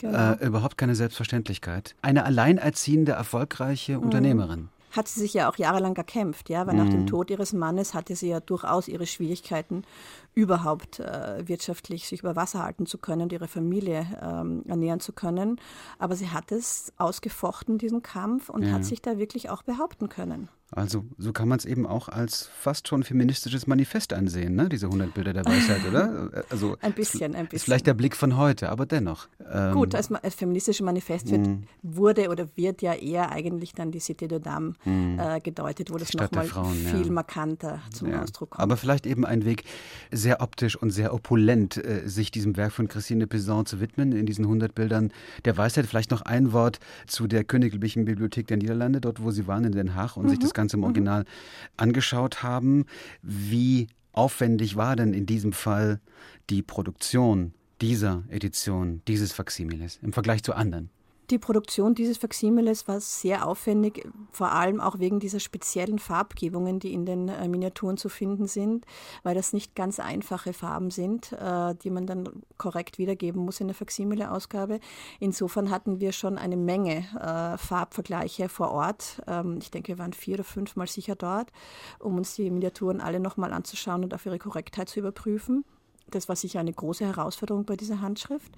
Genau. 0.00 0.32
Äh, 0.32 0.46
überhaupt 0.46 0.76
keine 0.76 0.94
Selbstverständlichkeit. 0.94 1.94
Eine 2.02 2.24
alleinerziehende, 2.24 3.12
erfolgreiche 3.12 3.96
mhm. 3.96 4.04
Unternehmerin 4.04 4.68
hat 4.96 5.08
sie 5.08 5.20
sich 5.20 5.34
ja 5.34 5.50
auch 5.50 5.56
jahrelang 5.56 5.96
erkämpft, 5.96 6.48
ja, 6.48 6.66
weil 6.66 6.74
mhm. 6.74 6.84
nach 6.84 6.90
dem 6.90 7.00
mhm. 7.00 7.06
Tod 7.06 7.30
ihres 7.30 7.52
Mannes 7.52 7.94
hatte 7.94 8.14
sie 8.16 8.28
ja 8.28 8.40
durchaus 8.40 8.88
ihre 8.88 9.06
Schwierigkeiten, 9.06 9.82
überhaupt 10.34 11.00
äh, 11.00 11.46
wirtschaftlich 11.46 12.08
sich 12.08 12.20
über 12.20 12.36
Wasser 12.36 12.62
halten 12.62 12.86
zu 12.86 12.98
können 12.98 13.22
und 13.22 13.32
ihre 13.32 13.48
Familie 13.48 14.06
ähm, 14.22 14.62
ernähren 14.66 15.00
zu 15.00 15.12
können. 15.12 15.60
Aber 15.98 16.16
sie 16.16 16.30
hat 16.30 16.52
es 16.52 16.92
ausgefochten, 16.96 17.78
diesen 17.78 18.02
Kampf, 18.02 18.48
und 18.48 18.62
ja. 18.62 18.72
hat 18.72 18.84
sich 18.84 19.02
da 19.02 19.18
wirklich 19.18 19.50
auch 19.50 19.62
behaupten 19.62 20.08
können. 20.08 20.48
Also 20.76 21.04
so 21.18 21.32
kann 21.32 21.46
man 21.46 21.58
es 21.58 21.64
eben 21.64 21.86
auch 21.86 22.08
als 22.08 22.50
fast 22.58 22.88
schon 22.88 23.04
feministisches 23.04 23.68
Manifest 23.68 24.12
ansehen, 24.12 24.56
ne? 24.56 24.68
diese 24.68 24.86
100 24.86 25.14
Bilder 25.14 25.32
der 25.32 25.44
Weisheit, 25.44 25.86
oder? 25.88 26.44
Also, 26.50 26.76
ein 26.80 26.92
bisschen, 26.92 27.36
ein 27.36 27.44
bisschen. 27.44 27.56
Ist 27.56 27.64
vielleicht 27.64 27.86
der 27.86 27.94
Blick 27.94 28.16
von 28.16 28.36
heute, 28.36 28.70
aber 28.70 28.84
dennoch. 28.84 29.28
Ähm, 29.52 29.72
Gut, 29.74 29.94
als, 29.94 30.10
als 30.10 30.34
feministisches 30.34 30.84
Manifest 30.84 31.30
wird, 31.30 31.46
mm. 31.46 31.62
wurde 31.82 32.28
oder 32.28 32.48
wird 32.56 32.82
ja 32.82 32.92
eher 32.94 33.30
eigentlich 33.30 33.72
dann 33.72 33.92
die 33.92 34.00
Cité 34.00 34.26
de 34.26 34.40
Dame 34.40 34.72
mm. 34.84 35.18
äh, 35.18 35.40
gedeutet, 35.40 35.92
wo 35.92 35.96
das 35.96 36.12
nochmal 36.12 36.46
viel 36.46 37.06
ja. 37.06 37.12
markanter 37.12 37.80
zum 37.92 38.10
ja. 38.10 38.22
Ausdruck 38.22 38.50
kommt. 38.50 38.60
Aber 38.60 38.76
vielleicht 38.76 39.06
eben 39.06 39.24
ein 39.24 39.44
Weg, 39.44 39.62
sehr 40.10 40.40
optisch 40.40 40.74
und 40.74 40.90
sehr 40.90 41.14
opulent, 41.14 41.76
äh, 41.76 42.08
sich 42.08 42.32
diesem 42.32 42.56
Werk 42.56 42.72
von 42.72 42.88
Christine 42.88 43.28
Pizan 43.28 43.64
zu 43.64 43.80
widmen, 43.80 44.10
in 44.10 44.26
diesen 44.26 44.44
100 44.44 44.74
Bildern 44.74 45.12
der 45.44 45.56
Weisheit. 45.56 45.86
Vielleicht 45.86 46.10
noch 46.10 46.22
ein 46.22 46.52
Wort 46.52 46.80
zu 47.06 47.28
der 47.28 47.44
Königlichen 47.44 48.06
Bibliothek 48.06 48.48
der 48.48 48.56
Niederlande, 48.56 49.00
dort 49.00 49.22
wo 49.22 49.30
Sie 49.30 49.46
waren 49.46 49.62
in 49.62 49.72
Den 49.72 49.94
Haag 49.94 50.16
und 50.16 50.24
mhm. 50.24 50.30
sich 50.30 50.40
das 50.40 50.52
Ganze 50.52 50.63
im 50.72 50.80
mhm. 50.80 50.84
Original 50.84 51.20
mhm. 51.20 51.26
angeschaut 51.76 52.42
haben. 52.42 52.86
Wie 53.22 53.88
aufwendig 54.12 54.76
war 54.76 54.96
denn 54.96 55.12
in 55.12 55.26
diesem 55.26 55.52
Fall 55.52 56.00
die 56.48 56.62
Produktion 56.62 57.52
dieser 57.80 58.22
Edition, 58.30 59.02
dieses 59.08 59.32
Faximiles 59.32 59.98
im 60.02 60.12
Vergleich 60.12 60.42
zu 60.42 60.54
anderen? 60.54 60.90
Die 61.30 61.38
Produktion 61.38 61.94
dieses 61.94 62.18
Faximiles 62.18 62.86
war 62.86 63.00
sehr 63.00 63.46
aufwendig, 63.46 64.06
vor 64.30 64.52
allem 64.52 64.80
auch 64.80 64.98
wegen 64.98 65.20
dieser 65.20 65.40
speziellen 65.40 65.98
Farbgebungen, 65.98 66.80
die 66.80 66.92
in 66.92 67.06
den 67.06 67.28
äh, 67.28 67.48
Miniaturen 67.48 67.96
zu 67.96 68.10
finden 68.10 68.46
sind, 68.46 68.84
weil 69.22 69.34
das 69.34 69.54
nicht 69.54 69.74
ganz 69.74 70.00
einfache 70.00 70.52
Farben 70.52 70.90
sind, 70.90 71.32
äh, 71.32 71.74
die 71.76 71.88
man 71.88 72.06
dann 72.06 72.28
korrekt 72.58 72.98
wiedergeben 72.98 73.42
muss 73.42 73.60
in 73.60 73.68
der 73.68 73.74
Faximile-Ausgabe. 73.74 74.80
Insofern 75.18 75.70
hatten 75.70 75.98
wir 75.98 76.12
schon 76.12 76.36
eine 76.36 76.58
Menge 76.58 77.06
äh, 77.18 77.56
Farbvergleiche 77.56 78.50
vor 78.50 78.72
Ort. 78.72 79.22
Ähm, 79.26 79.58
ich 79.62 79.70
denke, 79.70 79.88
wir 79.88 79.98
waren 79.98 80.12
vier 80.12 80.34
oder 80.34 80.44
fünfmal 80.44 80.88
sicher 80.88 81.14
dort, 81.14 81.50
um 82.00 82.16
uns 82.18 82.34
die 82.34 82.50
Miniaturen 82.50 83.00
alle 83.00 83.18
nochmal 83.18 83.54
anzuschauen 83.54 84.04
und 84.04 84.12
auf 84.12 84.26
ihre 84.26 84.38
Korrektheit 84.38 84.90
zu 84.90 85.00
überprüfen. 85.00 85.64
Das 86.10 86.28
war 86.28 86.36
sicher 86.36 86.60
eine 86.60 86.72
große 86.72 87.04
Herausforderung 87.04 87.64
bei 87.64 87.76
dieser 87.76 88.00
Handschrift. 88.00 88.52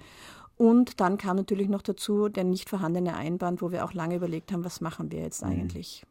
Und 0.57 0.99
dann 0.99 1.17
kam 1.17 1.37
natürlich 1.37 1.69
noch 1.69 1.83
dazu 1.83 2.29
der 2.29 2.43
nicht 2.43 2.69
vorhandene 2.69 3.15
Einband, 3.15 3.61
wo 3.61 3.71
wir 3.71 3.85
auch 3.85 3.93
lange 3.93 4.15
überlegt 4.15 4.51
haben, 4.51 4.65
was 4.65 4.81
machen 4.81 5.11
wir 5.11 5.21
jetzt 5.21 5.43
mhm. 5.43 5.51
eigentlich. 5.51 6.03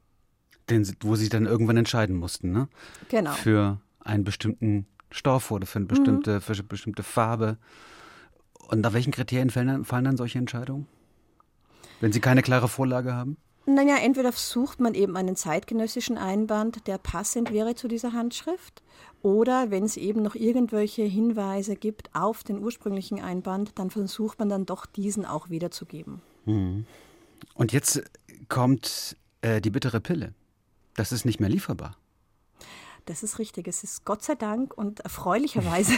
Den, 0.71 0.89
wo 1.01 1.17
sie 1.17 1.29
dann 1.29 1.47
irgendwann 1.47 1.77
entscheiden 1.77 2.17
mussten, 2.17 2.53
ne? 2.53 2.69
Genau. 3.09 3.33
Für 3.33 3.81
einen 4.01 4.25
bestimmten 4.25 4.87
Stoff 5.11 5.51
oder 5.51 5.67
für 5.67 5.79
eine 5.79 5.87
bestimmte, 5.87 6.35
mhm. 6.35 6.41
für 6.41 6.53
eine 6.53 6.63
bestimmte 6.63 7.03
Farbe. 7.03 7.59
Und 8.69 8.81
nach 8.81 8.93
welchen 8.93 9.13
Kriterien 9.13 9.51
fallen 9.51 9.69
dann, 9.69 9.85
fallen 9.85 10.05
dann 10.05 10.17
solche 10.17 10.39
Entscheidungen? 10.39 10.87
Wenn 12.01 12.13
Sie 12.13 12.21
keine 12.21 12.43
klare 12.43 12.69
Vorlage 12.69 13.15
haben? 13.15 13.37
Naja, 13.66 13.96
entweder 13.96 14.31
sucht 14.31 14.79
man 14.81 14.94
eben 14.94 15.16
einen 15.16 15.35
zeitgenössischen 15.35 16.18
Einband, 16.18 16.87
der 16.87 16.98
passend 16.98 17.52
wäre 17.52 17.74
zu 17.74 17.88
dieser 17.88 18.12
Handschrift, 18.12 18.83
oder 19.22 19.72
wenn 19.72 19.83
es 19.83 19.96
eben 19.96 20.22
noch 20.22 20.37
irgendwelche 20.37 21.02
Hinweise 21.02 21.74
gibt 21.74 22.14
auf 22.14 22.44
den 22.44 22.62
ursprünglichen 22.62 23.20
Einband, 23.20 23.72
dann 23.76 23.90
versucht 23.90 24.38
man 24.38 24.48
dann 24.48 24.66
doch 24.66 24.87
diesen 24.87 25.24
auch 25.24 25.50
wiederzugeben. 25.50 26.22
Mhm. 26.44 26.87
Und 27.55 27.72
jetzt 27.72 28.05
kommt 28.48 29.16
äh, 29.40 29.61
die 29.61 29.70
bittere 29.70 30.00
Pille. 30.00 30.33
Das 30.94 31.11
ist 31.11 31.24
nicht 31.24 31.40
mehr 31.40 31.48
lieferbar. 31.48 31.96
Das 33.07 33.23
ist 33.23 33.38
richtig. 33.38 33.69
Es 33.69 33.85
ist 33.85 34.05
Gott 34.05 34.25
sei 34.25 34.35
Dank 34.35 34.77
und 34.77 35.01
erfreulicherweise 35.01 35.92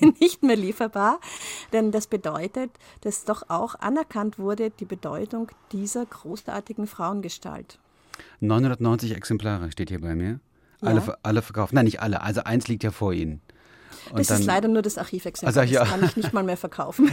nicht 0.20 0.42
mehr 0.42 0.56
lieferbar, 0.56 1.20
denn 1.72 1.92
das 1.92 2.06
bedeutet, 2.06 2.70
dass 3.02 3.24
doch 3.24 3.44
auch 3.48 3.74
anerkannt 3.76 4.38
wurde 4.38 4.70
die 4.70 4.86
Bedeutung 4.86 5.50
dieser 5.72 6.06
großartigen 6.06 6.86
Frauengestalt. 6.86 7.78
990 8.40 9.14
Exemplare 9.14 9.70
steht 9.72 9.90
hier 9.90 10.00
bei 10.00 10.14
mir. 10.14 10.40
Alle, 10.80 11.00
ja. 11.00 11.16
alle 11.22 11.42
verkauft. 11.42 11.72
Nein, 11.74 11.84
nicht 11.84 12.00
alle. 12.00 12.22
Also 12.22 12.42
eins 12.44 12.66
liegt 12.68 12.82
ja 12.82 12.90
vor 12.90 13.12
Ihnen. 13.12 13.40
Und 14.10 14.18
das 14.18 14.28
dann, 14.28 14.40
ist 14.40 14.46
leider 14.46 14.68
nur 14.68 14.82
das 14.82 14.98
Archivexemplar. 14.98 15.62
Also, 15.62 15.72
ja. 15.72 15.80
Das 15.80 15.90
kann 15.90 16.04
ich 16.04 16.16
nicht 16.16 16.32
mal 16.32 16.42
mehr 16.42 16.56
verkaufen. 16.56 17.10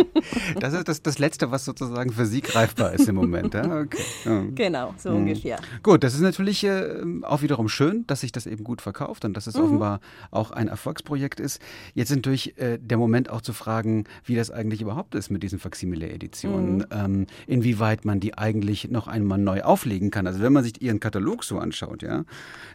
das 0.60 0.74
ist 0.74 0.88
das, 0.88 1.02
das 1.02 1.18
Letzte, 1.18 1.50
was 1.50 1.64
sozusagen 1.64 2.12
für 2.12 2.26
Sie 2.26 2.40
greifbar 2.40 2.92
ist 2.92 3.08
im 3.08 3.14
Moment. 3.14 3.54
Ja? 3.54 3.80
Okay. 3.80 4.02
Ja. 4.24 4.44
Genau, 4.54 4.94
so 4.98 5.10
mhm. 5.10 5.16
ungefähr. 5.16 5.58
Gut, 5.82 6.04
das 6.04 6.14
ist 6.14 6.20
natürlich 6.20 6.64
äh, 6.64 7.02
auch 7.22 7.42
wiederum 7.42 7.68
schön, 7.68 8.06
dass 8.06 8.20
sich 8.20 8.32
das 8.32 8.46
eben 8.46 8.64
gut 8.64 8.80
verkauft 8.82 9.24
und 9.24 9.36
dass 9.36 9.46
es 9.46 9.56
mhm. 9.56 9.64
offenbar 9.64 10.00
auch 10.30 10.50
ein 10.50 10.68
Erfolgsprojekt 10.68 11.40
ist. 11.40 11.60
Jetzt 11.94 12.10
ist 12.10 12.16
natürlich 12.16 12.58
äh, 12.58 12.78
der 12.78 12.98
Moment 12.98 13.30
auch 13.30 13.40
zu 13.40 13.52
fragen, 13.52 14.04
wie 14.24 14.36
das 14.36 14.50
eigentlich 14.50 14.80
überhaupt 14.80 15.14
ist 15.14 15.30
mit 15.30 15.42
diesen 15.42 15.58
Faksimile-Editionen. 15.58 16.78
Mhm. 16.78 16.84
Ähm, 16.90 17.26
inwieweit 17.46 18.04
man 18.04 18.20
die 18.20 18.36
eigentlich 18.36 18.90
noch 18.90 19.08
einmal 19.08 19.38
neu 19.38 19.62
auflegen 19.62 20.10
kann. 20.10 20.26
Also 20.26 20.40
wenn 20.40 20.52
man 20.52 20.64
sich 20.64 20.80
Ihren 20.82 21.00
Katalog 21.00 21.44
so 21.44 21.58
anschaut, 21.58 22.02
ja, 22.02 22.24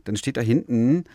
dann 0.04 0.16
steht 0.16 0.38
da 0.38 0.42
hinten 0.42 1.06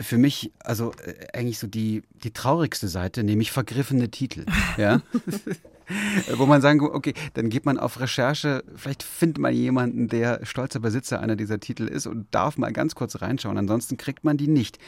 für 0.00 0.18
mich 0.18 0.52
also 0.60 0.92
äh, 1.04 1.26
eigentlich 1.32 1.58
so 1.58 1.66
die, 1.66 2.02
die 2.24 2.32
traurigste 2.32 2.88
Seite, 2.88 3.22
nämlich 3.22 3.52
vergriffene 3.52 4.10
Titel. 4.10 4.44
Ja? 4.76 5.02
Wo 6.34 6.46
man 6.46 6.60
sagen, 6.60 6.82
okay, 6.82 7.14
dann 7.34 7.48
geht 7.48 7.64
man 7.64 7.78
auf 7.78 7.98
Recherche, 7.98 8.62
vielleicht 8.76 9.02
findet 9.02 9.38
man 9.38 9.54
jemanden, 9.54 10.08
der 10.08 10.44
stolzer 10.44 10.80
Besitzer 10.80 11.20
einer 11.20 11.36
dieser 11.36 11.60
Titel 11.60 11.84
ist 11.84 12.06
und 12.06 12.26
darf 12.30 12.58
mal 12.58 12.72
ganz 12.72 12.94
kurz 12.94 13.22
reinschauen, 13.22 13.56
ansonsten 13.56 13.96
kriegt 13.96 14.22
man 14.22 14.36
die 14.36 14.48
nicht. 14.48 14.78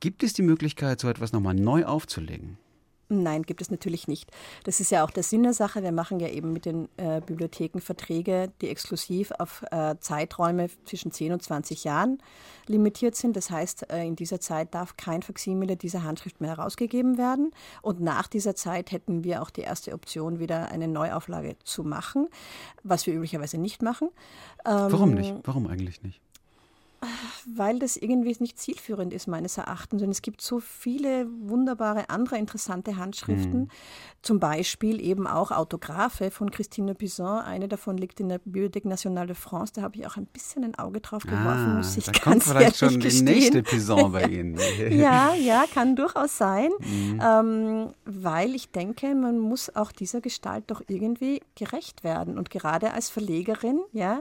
Gibt 0.00 0.22
es 0.22 0.32
die 0.32 0.42
Möglichkeit, 0.42 0.98
so 0.98 1.08
etwas 1.08 1.32
nochmal 1.32 1.54
neu 1.54 1.84
aufzulegen? 1.84 2.58
Nein, 3.12 3.42
gibt 3.42 3.60
es 3.60 3.70
natürlich 3.70 4.06
nicht. 4.06 4.30
Das 4.62 4.78
ist 4.78 4.90
ja 4.90 5.04
auch 5.04 5.10
der 5.10 5.24
Sinn 5.24 5.42
der 5.42 5.52
Sache. 5.52 5.82
Wir 5.82 5.90
machen 5.90 6.20
ja 6.20 6.28
eben 6.28 6.52
mit 6.52 6.64
den 6.64 6.88
äh, 6.96 7.20
Bibliotheken 7.20 7.80
Verträge, 7.80 8.52
die 8.60 8.68
exklusiv 8.68 9.32
auf 9.38 9.64
äh, 9.72 9.96
Zeiträume 9.98 10.68
zwischen 10.84 11.10
10 11.10 11.32
und 11.32 11.42
20 11.42 11.82
Jahren 11.82 12.22
limitiert 12.66 13.16
sind. 13.16 13.36
Das 13.36 13.50
heißt, 13.50 13.90
äh, 13.90 14.06
in 14.06 14.14
dieser 14.14 14.38
Zeit 14.38 14.74
darf 14.74 14.96
kein 14.96 15.22
Faksimile 15.22 15.76
dieser 15.76 16.04
Handschrift 16.04 16.40
mehr 16.40 16.56
herausgegeben 16.56 17.18
werden. 17.18 17.50
Und 17.82 18.00
nach 18.00 18.28
dieser 18.28 18.54
Zeit 18.54 18.92
hätten 18.92 19.24
wir 19.24 19.42
auch 19.42 19.50
die 19.50 19.62
erste 19.62 19.92
Option, 19.92 20.38
wieder 20.38 20.70
eine 20.70 20.86
Neuauflage 20.86 21.56
zu 21.64 21.82
machen, 21.82 22.28
was 22.84 23.06
wir 23.06 23.14
üblicherweise 23.14 23.58
nicht 23.58 23.82
machen. 23.82 24.08
Ähm, 24.64 24.86
Warum 24.92 25.14
nicht? 25.14 25.34
Warum 25.42 25.66
eigentlich 25.66 26.02
nicht? 26.02 26.20
Weil 27.46 27.78
das 27.78 27.96
irgendwie 27.96 28.36
nicht 28.40 28.58
zielführend 28.58 29.14
ist, 29.14 29.26
meines 29.26 29.56
Erachtens. 29.56 30.02
Und 30.02 30.10
es 30.10 30.20
gibt 30.20 30.42
so 30.42 30.60
viele 30.60 31.26
wunderbare 31.40 32.10
andere 32.10 32.36
interessante 32.36 32.96
Handschriften, 32.96 33.60
mhm. 33.60 33.68
zum 34.20 34.38
Beispiel 34.38 35.00
eben 35.00 35.26
auch 35.26 35.50
Autographe 35.50 36.30
von 36.30 36.50
Christine 36.50 36.94
Pizan. 36.94 37.44
Eine 37.44 37.68
davon 37.68 37.96
liegt 37.96 38.20
in 38.20 38.28
der 38.28 38.38
Bibliothèque 38.38 38.86
Nationale 38.86 39.28
de 39.28 39.36
France. 39.36 39.72
Da 39.74 39.82
habe 39.82 39.96
ich 39.96 40.06
auch 40.06 40.16
ein 40.16 40.26
bisschen 40.26 40.62
ein 40.64 40.74
Auge 40.74 41.00
drauf 41.00 41.22
geworfen, 41.22 41.70
ah, 41.70 41.76
muss 41.78 41.96
ich 41.96 42.04
da 42.04 42.12
ganz 42.12 42.24
kommt 42.24 42.42
vielleicht 42.44 42.76
schon 42.76 43.00
gestehen. 43.00 43.26
die 43.26 43.32
nächste 43.32 43.62
Pizan 43.62 44.12
bei 44.12 44.24
Ihnen. 44.24 44.58
ja, 44.90 45.34
ja, 45.34 45.64
kann 45.72 45.96
durchaus 45.96 46.36
sein, 46.36 46.70
mhm. 46.80 47.20
ähm, 47.22 47.94
weil 48.04 48.54
ich 48.54 48.70
denke, 48.70 49.14
man 49.14 49.38
muss 49.38 49.74
auch 49.74 49.92
dieser 49.92 50.20
Gestalt 50.20 50.64
doch 50.66 50.82
irgendwie 50.86 51.40
gerecht 51.54 52.04
werden. 52.04 52.36
Und 52.36 52.50
gerade 52.50 52.92
als 52.92 53.08
Verlegerin, 53.08 53.80
ja, 53.92 54.20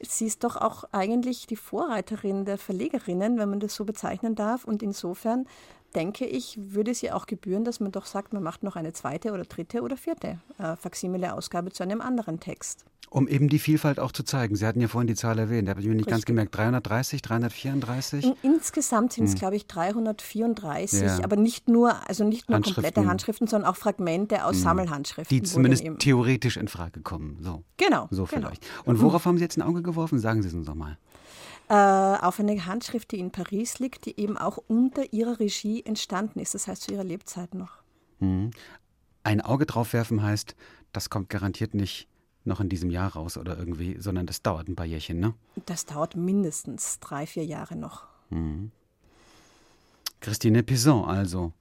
sie 0.00 0.26
ist 0.26 0.44
doch 0.44 0.56
auch 0.56 0.84
eigentlich 0.92 1.46
die 1.46 1.56
Vorreiterin 1.56 2.11
der 2.44 2.58
Verlegerinnen, 2.58 3.38
wenn 3.38 3.50
man 3.50 3.60
das 3.60 3.74
so 3.74 3.84
bezeichnen 3.84 4.34
darf. 4.34 4.64
Und 4.64 4.82
insofern 4.82 5.46
denke 5.94 6.26
ich, 6.26 6.58
würde 6.58 6.90
es 6.90 7.00
ja 7.00 7.14
auch 7.14 7.26
gebühren, 7.26 7.64
dass 7.64 7.80
man 7.80 7.92
doch 7.92 8.06
sagt, 8.06 8.32
man 8.32 8.42
macht 8.42 8.62
noch 8.62 8.76
eine 8.76 8.92
zweite 8.92 9.32
oder 9.32 9.44
dritte 9.44 9.82
oder 9.82 9.96
vierte 9.96 10.38
äh, 10.58 10.76
Faksimile-Ausgabe 10.76 11.72
zu 11.72 11.82
einem 11.82 12.00
anderen 12.00 12.40
Text. 12.40 12.84
Um 13.10 13.28
eben 13.28 13.50
die 13.50 13.58
Vielfalt 13.58 14.00
auch 14.00 14.10
zu 14.10 14.22
zeigen. 14.22 14.56
Sie 14.56 14.66
hatten 14.66 14.80
ja 14.80 14.88
vorhin 14.88 15.06
die 15.06 15.14
Zahl 15.14 15.38
erwähnt, 15.38 15.68
da 15.68 15.72
habe 15.72 15.82
ich 15.82 15.86
mir 15.86 15.92
nicht 15.92 16.06
Richtig. 16.06 16.12
ganz 16.12 16.24
gemerkt. 16.24 16.56
330, 16.56 17.20
334? 17.20 18.24
In, 18.24 18.34
insgesamt 18.42 19.12
sind 19.12 19.24
es, 19.24 19.32
hm. 19.32 19.38
glaube 19.38 19.56
ich, 19.56 19.66
334, 19.66 21.02
ja. 21.02 21.22
aber 21.22 21.36
nicht 21.36 21.68
nur, 21.68 21.94
also 22.08 22.24
nicht 22.24 22.48
nur 22.48 22.56
Handschriften. 22.56 22.82
komplette 22.82 23.06
Handschriften, 23.06 23.46
sondern 23.48 23.70
auch 23.70 23.76
Fragmente 23.76 24.46
aus 24.46 24.56
hm. 24.56 24.62
Sammelhandschriften. 24.62 25.36
Die 25.36 25.42
zumindest 25.42 25.84
theoretisch 25.98 26.56
in 26.56 26.68
Frage 26.68 27.00
kommen. 27.00 27.36
So. 27.42 27.64
Genau. 27.76 28.08
So 28.10 28.24
genau. 28.24 28.46
vielleicht. 28.46 28.66
Und 28.86 29.02
worauf 29.02 29.26
haben 29.26 29.36
Sie 29.36 29.44
jetzt 29.44 29.58
ein 29.58 29.62
Auge 29.62 29.82
geworfen? 29.82 30.18
Sagen 30.18 30.40
Sie 30.40 30.48
es 30.48 30.54
uns 30.54 30.66
nochmal. 30.66 30.96
Äh, 31.68 31.74
auf 31.74 32.38
eine 32.38 32.66
Handschrift, 32.66 33.12
die 33.12 33.18
in 33.18 33.30
Paris 33.30 33.78
liegt, 33.78 34.06
die 34.06 34.20
eben 34.20 34.36
auch 34.36 34.58
unter 34.68 35.12
ihrer 35.12 35.40
Regie 35.40 35.82
entstanden 35.84 36.38
ist, 36.40 36.54
das 36.54 36.68
heißt 36.68 36.82
zu 36.82 36.92
ihrer 36.92 37.04
Lebzeit 37.04 37.54
noch. 37.54 37.82
Mhm. 38.20 38.50
Ein 39.24 39.40
Auge 39.40 39.66
drauf 39.66 39.92
werfen 39.92 40.22
heißt, 40.22 40.54
das 40.92 41.08
kommt 41.08 41.30
garantiert 41.30 41.74
nicht 41.74 42.08
noch 42.44 42.60
in 42.60 42.68
diesem 42.68 42.90
Jahr 42.90 43.12
raus 43.12 43.38
oder 43.38 43.56
irgendwie, 43.56 43.96
sondern 44.00 44.26
das 44.26 44.42
dauert 44.42 44.68
ein 44.68 44.76
paar 44.76 44.86
Jährchen, 44.86 45.20
ne? 45.20 45.34
Das 45.66 45.86
dauert 45.86 46.16
mindestens 46.16 46.98
drei, 46.98 47.26
vier 47.26 47.44
Jahre 47.44 47.76
noch. 47.76 48.04
Mhm. 48.30 48.72
Christine 50.20 50.62
Pison 50.62 51.04
also. 51.04 51.52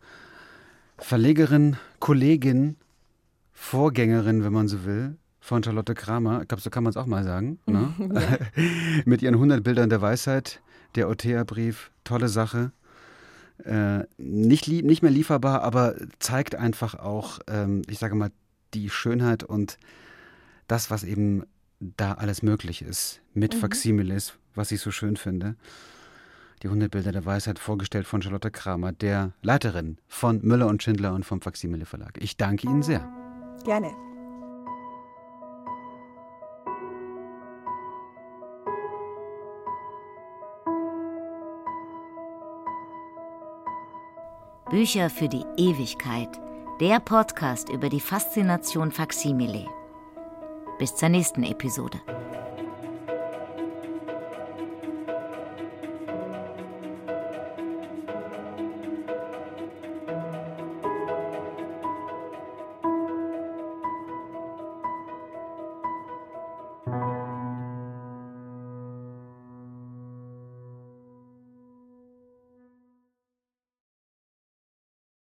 Verlegerin, 0.97 1.77
Kollegin, 1.99 2.77
Vorgängerin, 3.53 4.43
wenn 4.43 4.53
man 4.53 4.67
so 4.67 4.85
will, 4.85 5.17
von 5.41 5.63
Charlotte 5.63 5.95
Kramer, 5.95 6.43
ich 6.43 6.47
glaube, 6.47 6.61
so 6.61 6.69
kann 6.69 6.83
man 6.83 6.91
es 6.91 6.97
auch 6.97 7.07
mal 7.07 7.23
sagen, 7.23 7.59
ne? 7.65 7.93
mit 9.05 9.21
ihren 9.21 9.33
100 9.33 9.63
Bildern 9.63 9.89
der 9.89 10.01
Weisheit, 10.01 10.61
der 10.95 11.09
Othea-Brief, 11.09 11.91
tolle 12.03 12.29
Sache. 12.29 12.71
Äh, 13.65 14.05
nicht, 14.17 14.67
nicht 14.67 15.01
mehr 15.01 15.11
lieferbar, 15.11 15.63
aber 15.63 15.95
zeigt 16.19 16.55
einfach 16.55 16.95
auch, 16.95 17.39
ähm, 17.47 17.81
ich 17.87 17.99
sage 17.99 18.15
mal, 18.15 18.31
die 18.73 18.89
Schönheit 18.89 19.43
und 19.43 19.77
das, 20.67 20.89
was 20.89 21.03
eben 21.03 21.43
da 21.79 22.13
alles 22.13 22.43
möglich 22.43 22.81
ist, 22.83 23.21
mit 23.33 23.55
mhm. 23.55 23.59
Faximiles, 23.59 24.33
was 24.55 24.71
ich 24.71 24.79
so 24.79 24.91
schön 24.91 25.17
finde. 25.17 25.55
Die 26.63 26.67
100 26.67 26.91
Bilder 26.91 27.11
der 27.11 27.25
Weisheit, 27.25 27.57
vorgestellt 27.57 28.05
von 28.05 28.21
Charlotte 28.21 28.51
Kramer, 28.51 28.91
der 28.91 29.33
Leiterin 29.41 29.97
von 30.07 30.39
Müller 30.43 30.67
und 30.67 30.83
Schindler 30.83 31.13
und 31.13 31.25
vom 31.25 31.41
Faximile 31.41 31.85
Verlag. 31.85 32.19
Ich 32.21 32.37
danke 32.37 32.67
Ihnen 32.67 32.83
sehr. 32.83 33.07
Gerne. 33.65 33.91
Bücher 44.71 45.09
für 45.09 45.27
die 45.27 45.43
Ewigkeit. 45.57 46.29
Der 46.79 47.01
Podcast 47.01 47.67
über 47.67 47.89
die 47.89 47.99
Faszination 47.99 48.93
Faksimile. 48.93 49.65
Bis 50.79 50.95
zur 50.95 51.09
nächsten 51.09 51.43
Episode. 51.43 51.99